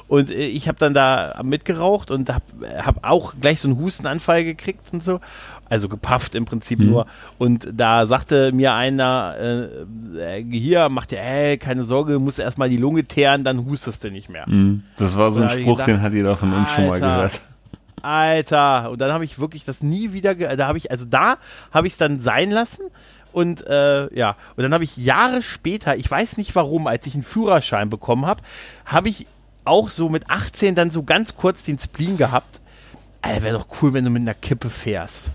[0.08, 2.44] Und äh, ich habe dann da mitgeraucht und habe
[2.78, 5.20] hab auch gleich so einen Hustenanfall gekriegt und so,
[5.68, 7.06] also gepafft im Prinzip nur.
[7.38, 12.38] Und da sagte mir einer, äh, äh, hier, mach dir, ey, keine Sorge, du musst
[12.38, 14.48] erstmal die Lunge teeren, dann hustest du nicht mehr.
[14.48, 14.84] Mhm.
[14.96, 17.06] Das war so ein Spruch, gedacht, den hat jeder von uns schon mal Alter.
[17.06, 17.40] gehört.
[18.02, 21.38] Alter, und dann habe ich wirklich das nie wieder, da habe ich, also da
[21.72, 22.84] habe ich es dann sein lassen
[23.32, 27.14] und äh, ja, und dann habe ich Jahre später, ich weiß nicht warum, als ich
[27.14, 28.42] einen Führerschein bekommen habe,
[28.84, 29.26] habe ich
[29.66, 32.60] auch so mit 18 dann so ganz kurz den Spleen gehabt.
[33.22, 35.30] Ey, wäre doch cool, wenn du mit einer Kippe fährst.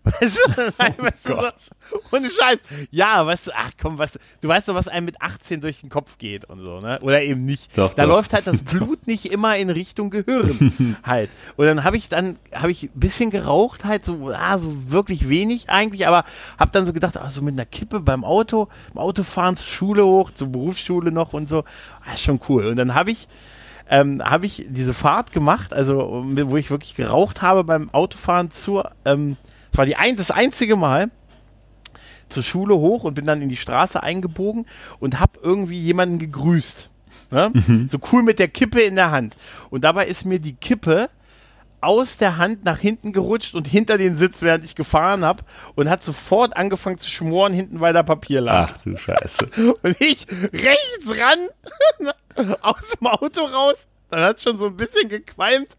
[0.04, 2.60] Weißt du, Nein, Oh weißt du so, ohne Scheiß.
[2.90, 5.82] Ja, weißt du, ach komm, weißt du, du weißt doch, was einem mit 18 durch
[5.82, 6.98] den Kopf geht und so, ne?
[7.02, 7.76] Oder eben nicht.
[7.76, 8.14] Doch, da doch.
[8.14, 11.28] läuft halt das Blut nicht immer in Richtung Gehirn halt.
[11.56, 15.28] Und dann habe ich dann, habe ich ein bisschen geraucht halt, so, ah, so wirklich
[15.28, 16.24] wenig eigentlich, aber
[16.58, 20.06] habe dann so gedacht, ah, so mit einer Kippe beim Auto, im Autofahren zur Schule
[20.06, 21.64] hoch, zur Berufsschule noch und so,
[22.06, 22.68] ah, ist schon cool.
[22.68, 23.28] Und dann habe ich,
[23.90, 28.92] ähm, habe ich diese Fahrt gemacht, also wo ich wirklich geraucht habe beim Autofahren zur,
[29.04, 29.36] ähm,
[29.70, 31.10] das war die ein, das einzige Mal
[32.28, 34.66] zur Schule hoch und bin dann in die Straße eingebogen
[35.00, 36.88] und habe irgendwie jemanden gegrüßt.
[37.32, 37.52] Ne?
[37.90, 39.36] So cool mit der Kippe in der Hand.
[39.70, 41.10] Und dabei ist mir die Kippe
[41.80, 45.42] aus der Hand nach hinten gerutscht und hinter den Sitz, während ich gefahren habe
[45.74, 48.70] und hat sofort angefangen zu schmoren hinten, weil da Papier lag.
[48.74, 49.50] Ach du Scheiße.
[49.82, 51.38] Und ich rechts ran,
[52.62, 53.86] aus dem Auto raus.
[54.10, 55.76] Dann hat schon so ein bisschen gequalmt.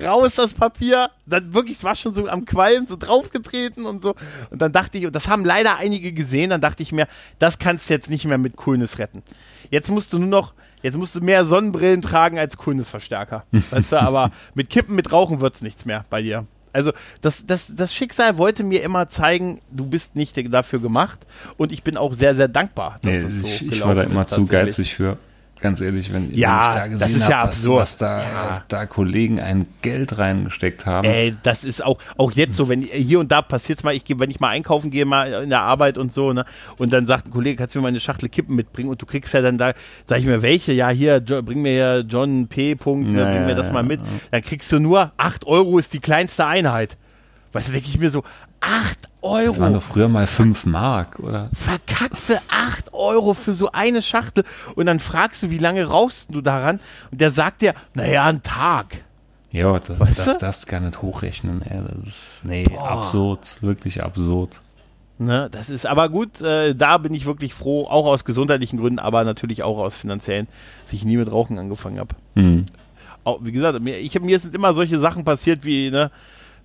[0.00, 1.10] Raus das Papier.
[1.26, 4.14] Dann wirklich, es war schon so am Qualm, so draufgetreten und so.
[4.50, 7.08] Und dann dachte ich, und das haben leider einige gesehen, dann dachte ich mir,
[7.38, 9.22] das kannst du jetzt nicht mehr mit Coolness retten.
[9.70, 13.42] Jetzt musst du nur noch, jetzt musst du mehr Sonnenbrillen tragen als Coolness-Verstärker.
[13.70, 16.46] weißt du, aber mit Kippen, mit Rauchen wird's nichts mehr bei dir.
[16.72, 21.26] Also das, das, das Schicksal wollte mir immer zeigen, du bist nicht dafür gemacht
[21.56, 24.02] und ich bin auch sehr, sehr dankbar, dass Nee, das so ich, ich war da
[24.02, 25.18] immer zu geizig für.
[25.60, 28.64] Ganz ehrlich, wenn, Ja, wenn ich da gesehen ist ja habe, was, was da, Ja.
[28.68, 31.06] da Kollegen ein Geld reingesteckt haben.
[31.08, 34.30] Ey, das ist auch, auch jetzt so, wenn hier und da passiert's mal, ich wenn
[34.30, 36.44] ich mal einkaufen gehe, mal in der Arbeit und so, ne,
[36.78, 39.06] und dann sagt ein Kollege, kannst du mir mal eine Schachtel Kippen mitbringen und du
[39.06, 39.72] kriegst ja dann da,
[40.06, 42.74] sag ich mir, welche, ja, hier, bring mir ja John P.
[42.74, 44.00] Punkt, ne, Ja, bring mir das mal mit,
[44.30, 46.96] dann kriegst du nur 8 Euro ist die kleinste Einheit.
[47.52, 48.22] Weißt du, denke ich mir so,
[48.60, 49.72] 8 das waren Euro.
[49.74, 51.50] doch früher mal 5 Mark, oder?
[51.52, 54.44] verkackte 8 Euro für so eine Schachtel
[54.74, 56.80] und dann fragst du, wie lange rauchst du daran?
[57.10, 59.02] Und der sagt dir, naja, einen Tag.
[59.50, 61.80] Ja, das, Weißt das du gar nicht hochrechnen, ey.
[61.96, 62.90] Das ist, nee, Boah.
[62.90, 64.60] absurd, wirklich absurd.
[65.20, 69.00] Ne, das ist aber gut, äh, da bin ich wirklich froh, auch aus gesundheitlichen Gründen,
[69.00, 70.46] aber natürlich auch aus finanziellen,
[70.84, 72.14] dass ich nie mit Rauchen angefangen habe.
[72.36, 72.66] Hm.
[73.24, 76.12] Auch, wie gesagt, mir, ich, mir sind immer solche Sachen passiert wie, ne,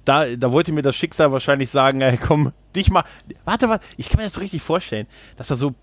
[0.06, 3.04] da, da wollte mir das Schicksal wahrscheinlich sagen, ey, komm, dich mal,
[3.46, 5.74] warte, warte, ich kann mir das so richtig vorstellen, dass da so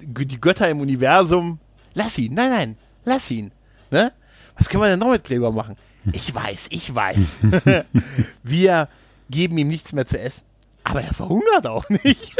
[0.00, 1.58] die Götter im Universum,
[1.94, 3.52] lass ihn, nein, nein, lass ihn,
[3.90, 4.12] ne?
[4.56, 5.76] Was können wir denn noch mit Gregor machen?
[6.12, 7.38] Ich weiß, ich weiß.
[8.42, 8.88] wir
[9.30, 10.42] geben ihm nichts mehr zu essen.
[10.84, 12.34] Aber er verhungert auch nicht.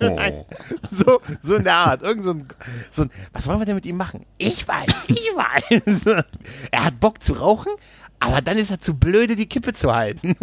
[0.00, 0.46] Oh.
[0.90, 2.02] So, so in der Art.
[2.02, 2.48] Irgend so ein,
[2.90, 4.26] so ein, was wollen wir denn mit ihm machen?
[4.38, 6.24] Ich weiß, ich weiß.
[6.70, 7.72] Er hat Bock zu rauchen,
[8.20, 10.34] aber dann ist er zu blöde, die Kippe zu halten.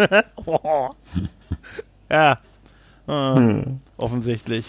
[0.45, 0.89] Oh.
[2.09, 2.39] Ja.
[3.07, 3.61] Ah,
[3.97, 4.65] Offensichtlich.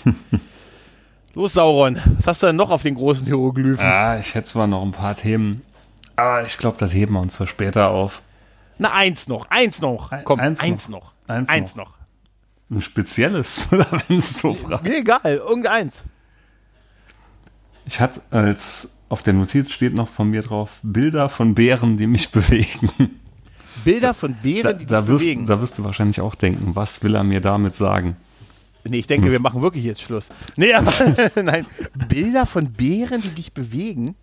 [1.35, 2.01] Los, Sauron.
[2.19, 3.85] Was hast du denn noch auf den großen Hieroglyphen?
[3.85, 5.63] Ah, ich hätte zwar noch ein paar Themen,
[6.17, 8.23] aber ich glaube, das heben wir uns für später auf.
[8.79, 10.11] Na, eins noch, eins noch.
[10.25, 11.01] Komm, eins eins, noch.
[11.01, 11.13] noch.
[11.29, 11.87] Eins Eins noch.
[11.91, 11.95] noch.
[12.79, 14.85] Ein spezielles, oder wenn es so fragt.
[14.85, 16.03] Mir egal, irgendeins.
[17.85, 22.07] Ich hatte als auf der Notiz steht noch von mir drauf Bilder von Bären, die
[22.07, 22.91] mich bewegen.
[23.85, 25.47] Bilder von Bären, Da, die da, dich wirst, bewegen.
[25.47, 28.17] da wirst du wahrscheinlich auch denken, was will er mir damit sagen?
[28.87, 30.29] Nee, ich denke, wir machen wirklich jetzt Schluss.
[30.57, 30.93] Nee, aber
[31.43, 31.67] nein.
[32.09, 34.15] Bilder von Bären, die dich bewegen.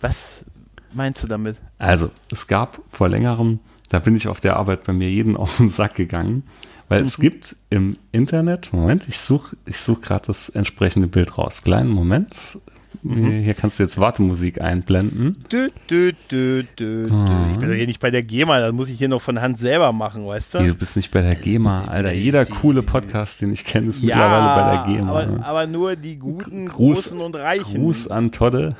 [0.00, 0.44] Was
[0.92, 1.56] meinst du damit?
[1.78, 5.56] Also, es gab vor längerem, da bin ich auf der Arbeit bei mir jeden auf
[5.56, 6.44] den Sack gegangen,
[6.88, 11.62] weil es gibt im Internet, Moment, ich suche ich such gerade das entsprechende Bild raus.
[11.62, 12.58] Kleinen Moment.
[13.02, 15.42] Hier kannst du jetzt Wartemusik einblenden.
[15.50, 17.52] Dü, dü, dü, dü, dü.
[17.52, 19.58] Ich bin doch hier nicht bei der GEMA, das muss ich hier noch von Hand
[19.58, 20.66] selber machen, weißt Nee, du?
[20.68, 22.12] du bist nicht bei der GEMA, Alter.
[22.12, 25.10] Jeder coole Podcast, den ich kenne, ist mittlerweile bei der GEMA.
[25.10, 25.44] aber, ne?
[25.46, 27.80] aber nur die guten, Gruß- großen und reichen.
[27.80, 28.76] Gruß an Todde,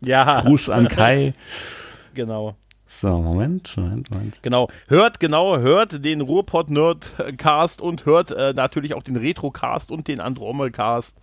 [0.00, 1.34] ja, Gruß an Kai.
[2.14, 2.56] genau.
[2.88, 4.38] So, Moment, Moment, Moment.
[4.42, 4.68] Genau.
[4.88, 10.20] Hört, genau, hört den Ruhrpott Nerdcast und hört äh, natürlich auch den Retrocast und den
[10.20, 11.16] Andromel-Cast.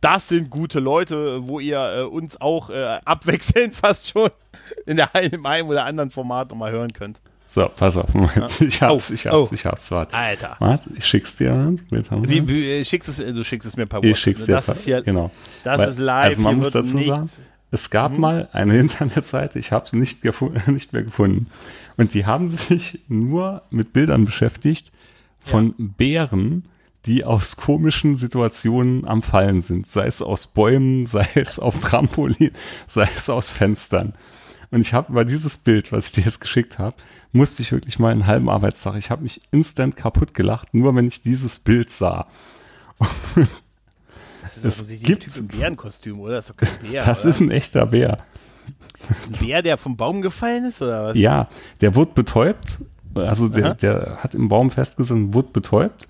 [0.00, 4.30] Das sind gute Leute, wo ihr äh, uns auch äh, abwechselnd fast schon
[4.86, 7.20] in, der, dem einen oder anderen Format nochmal hören könnt.
[7.46, 8.60] So, pass auf, Moment.
[8.60, 9.54] Ich hab's, Oh, ich hab's, oh.
[9.54, 10.16] ich hab's, warte.
[10.16, 10.56] Alter.
[10.60, 11.76] Warte, ich schick's dir.
[11.90, 12.02] Wir.
[12.28, 14.52] Wie, wie, äh, schickst es, äh, du schickst es mir per Ich schick's dir.
[14.54, 15.30] Das ist hier, genau.
[15.64, 16.24] das Weil- ist live.
[16.26, 17.14] Also man hier muss dazu nichts- Mhm.
[17.14, 17.30] sagen,
[17.72, 20.24] es gab mal eine Internetseite, ich habe es nicht,
[20.68, 21.48] nicht mehr gefunden.
[21.96, 24.92] Und die haben sich nur mit Bildern beschäftigt
[25.40, 26.64] von Bären,
[27.06, 29.88] die aus komischen Situationen am Fallen sind.
[29.90, 32.50] Sei es aus Bäumen, sei es auf Trampolin,
[32.86, 34.14] sei es aus Fenstern.
[34.70, 36.96] Und ich habe über dieses Bild, was ich dir jetzt geschickt habe,
[37.32, 41.06] musste ich wirklich mal einen halben Arbeitstag, ich habe mich instant kaputt gelacht, nur wenn
[41.08, 42.26] ich dieses Bild sah.
[44.42, 46.36] Das ist Es gibt- ein Typ im Bärenkostüm, oder?
[46.36, 47.02] Das ist doch kein Bär.
[47.06, 47.30] Das oder?
[47.30, 48.16] ist ein echter Bär.
[49.26, 51.16] ein Bär, der vom Baum gefallen ist, oder was?
[51.16, 51.48] Ja,
[51.80, 52.78] der wurde betäubt.
[53.14, 56.08] Also der, der hat im Baum festgesessen, wurde betäubt.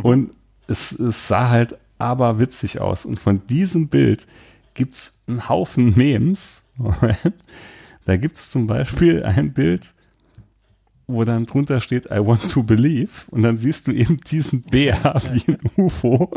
[0.00, 0.30] Und
[0.66, 3.04] es, es sah halt aber witzig aus.
[3.04, 4.26] Und von diesem Bild
[4.74, 6.70] gibt's einen Haufen Memes.
[8.04, 9.94] Da gibt's zum Beispiel ein Bild,
[11.06, 13.10] wo dann drunter steht, I want to believe.
[13.30, 16.30] Und dann siehst du eben diesen Bär wie ein UFO.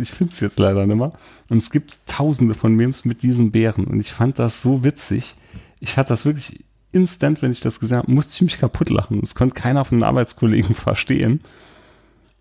[0.00, 1.12] Ich finde es jetzt leider nicht mehr.
[1.50, 3.84] Und es gibt tausende von Memes mit diesem Bären.
[3.84, 5.36] Und ich fand das so witzig.
[5.80, 9.20] Ich hatte das wirklich instant, wenn ich das gesehen habe, musste ich mich kaputt lachen.
[9.20, 11.40] Das konnte keiner von den Arbeitskollegen verstehen.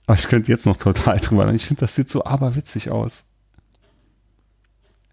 [0.06, 1.52] Aber ich könnte jetzt noch total drüber.
[1.54, 3.24] Ich finde, das sieht so aberwitzig aus.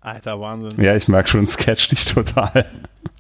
[0.01, 0.82] Alter, Wahnsinn.
[0.82, 2.64] Ja, ich merke schon, es catcht dich total.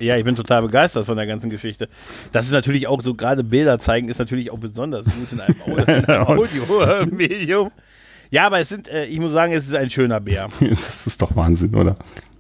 [0.00, 1.88] Ja, ich bin total begeistert von der ganzen Geschichte.
[2.32, 5.60] Das ist natürlich auch so, gerade Bilder zeigen, ist natürlich auch besonders gut in einem,
[5.62, 7.70] Au- in einem Audio-Medium.
[8.30, 10.48] Ja, aber es sind, äh, ich muss sagen, es ist ein schöner Bär.
[10.60, 11.96] Das ist doch Wahnsinn, oder?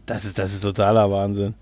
[0.06, 1.54] Das ist, das ist totaler Wahnsinn.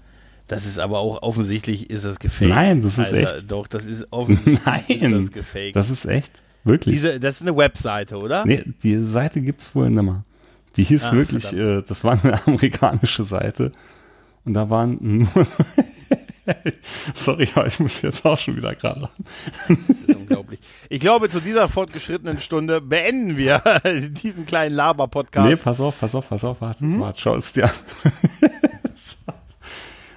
[0.46, 2.48] Das ist aber auch offensichtlich ist das gefaked.
[2.50, 3.50] Nein, das ist Alter, echt.
[3.50, 4.56] Doch, das ist offensichtlich
[4.88, 5.74] ist Nein, das gefaked.
[5.76, 6.42] das ist echt.
[6.68, 6.94] Wirklich.
[6.96, 8.44] Diese, das ist eine Webseite, oder?
[8.46, 10.24] Nee, die Seite gibt's wohl nimmer.
[10.76, 13.72] Die hieß Ah, wirklich, äh, das war eine amerikanische Seite.
[14.44, 15.28] Und da waren nur.
[17.14, 19.24] Sorry, aber ich muss jetzt auch schon wieder gerade lachen.
[19.86, 20.60] Das ist unglaublich.
[20.88, 23.60] Ich glaube, zu dieser fortgeschrittenen Stunde beenden wir
[24.22, 25.46] diesen kleinen Laber-Podcast.
[25.46, 27.00] Nee, pass auf, pass auf, pass auf, warte, Mhm.
[27.00, 27.70] warte, schau es dir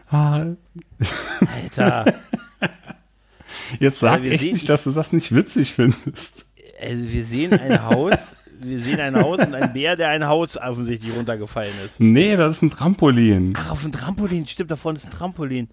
[0.08, 0.58] an.
[1.78, 2.14] Alter.
[3.80, 6.46] Jetzt sag wir echt sehen- nicht, dass du das nicht witzig findest.
[6.82, 8.18] Also wir sehen ein Haus,
[8.60, 12.00] wir sehen ein Haus und ein Bär, der ein Haus offensichtlich runtergefallen ist.
[12.00, 13.54] Nee, das ist ein Trampolin.
[13.56, 15.68] Ach, auf ein Trampolin, stimmt, da vorne ist ein Trampolin.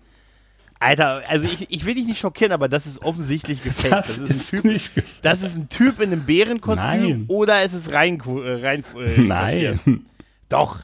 [0.81, 3.91] Alter, also ich, ich will dich nicht schockieren, aber das ist offensichtlich gefaked.
[3.93, 7.25] Das, Das, ist, ein Typ, das ist ein Typ in einem Bärenkostüm Nein.
[7.27, 9.81] oder es ist rein, äh, rein äh, Nein.
[10.49, 10.81] Doch.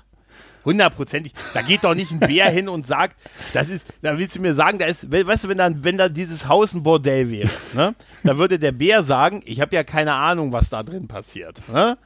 [0.64, 1.32] Hundertprozentig.
[1.52, 3.16] Da geht doch nicht ein Bär hin und sagt,
[3.52, 5.98] das ist, da willst du mir sagen, da ist, we- weißt du, wenn dann, wenn
[5.98, 7.94] da dieses Haus ein Bordell wäre, ne?
[8.22, 11.98] Da würde der Bär sagen, ich habe ja keine Ahnung, was da drin passiert, ne?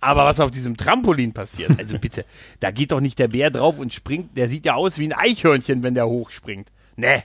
[0.00, 2.24] Aber was auf diesem Trampolin passiert, also bitte,
[2.60, 5.12] da geht doch nicht der Bär drauf und springt, der sieht ja aus wie ein
[5.12, 6.68] Eichhörnchen, wenn der hochspringt.
[6.96, 7.24] Ne.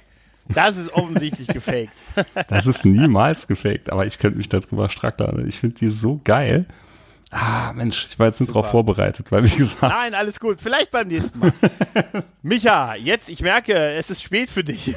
[0.50, 1.94] Das ist offensichtlich gefaked.
[2.50, 5.48] Das ist niemals gefaked, aber ich könnte mich darüber strackeln.
[5.48, 6.66] Ich finde die so geil.
[7.36, 9.82] Ah, Mensch, ich war jetzt nicht drauf vorbereitet, weil wie gesagt.
[9.82, 10.62] Nein, alles gut.
[10.62, 11.52] Vielleicht beim nächsten Mal.
[12.44, 14.94] Micha, jetzt, ich merke, es ist spät für dich.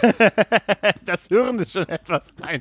[1.06, 2.26] das Hirn ist schon etwas.
[2.38, 2.60] Nein.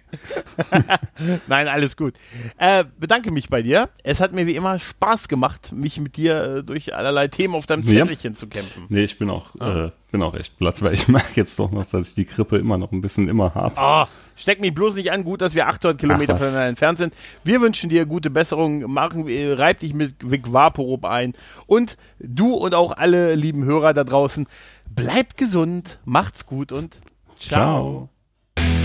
[1.47, 2.13] Nein, alles gut.
[2.57, 3.89] Äh, bedanke mich bei dir.
[4.03, 7.65] Es hat mir wie immer Spaß gemacht, mich mit dir äh, durch allerlei Themen auf
[7.65, 8.03] deinem Ja.
[8.05, 8.85] Zettelchen zu kämpfen.
[8.89, 9.87] Nee, ich bin auch, Ah.
[9.87, 12.57] äh, bin auch echt platt, weil ich merke jetzt doch noch, dass ich die Grippe
[12.57, 13.75] immer noch ein bisschen immer habe.
[13.77, 14.05] Oh,
[14.35, 15.23] steck mich bloß nicht an.
[15.23, 17.13] Gut, dass wir 800 Kilometer voneinander entfernt sind.
[17.43, 18.91] Wir wünschen dir gute Besserung.
[18.91, 21.33] Machen, äh, reib dich mit Vic Vaporub ein.
[21.65, 24.47] Und du und auch alle lieben Hörer da draußen,
[24.89, 26.97] bleibt gesund, macht's gut und
[27.37, 28.09] ciao.
[28.57, 28.84] Ciao.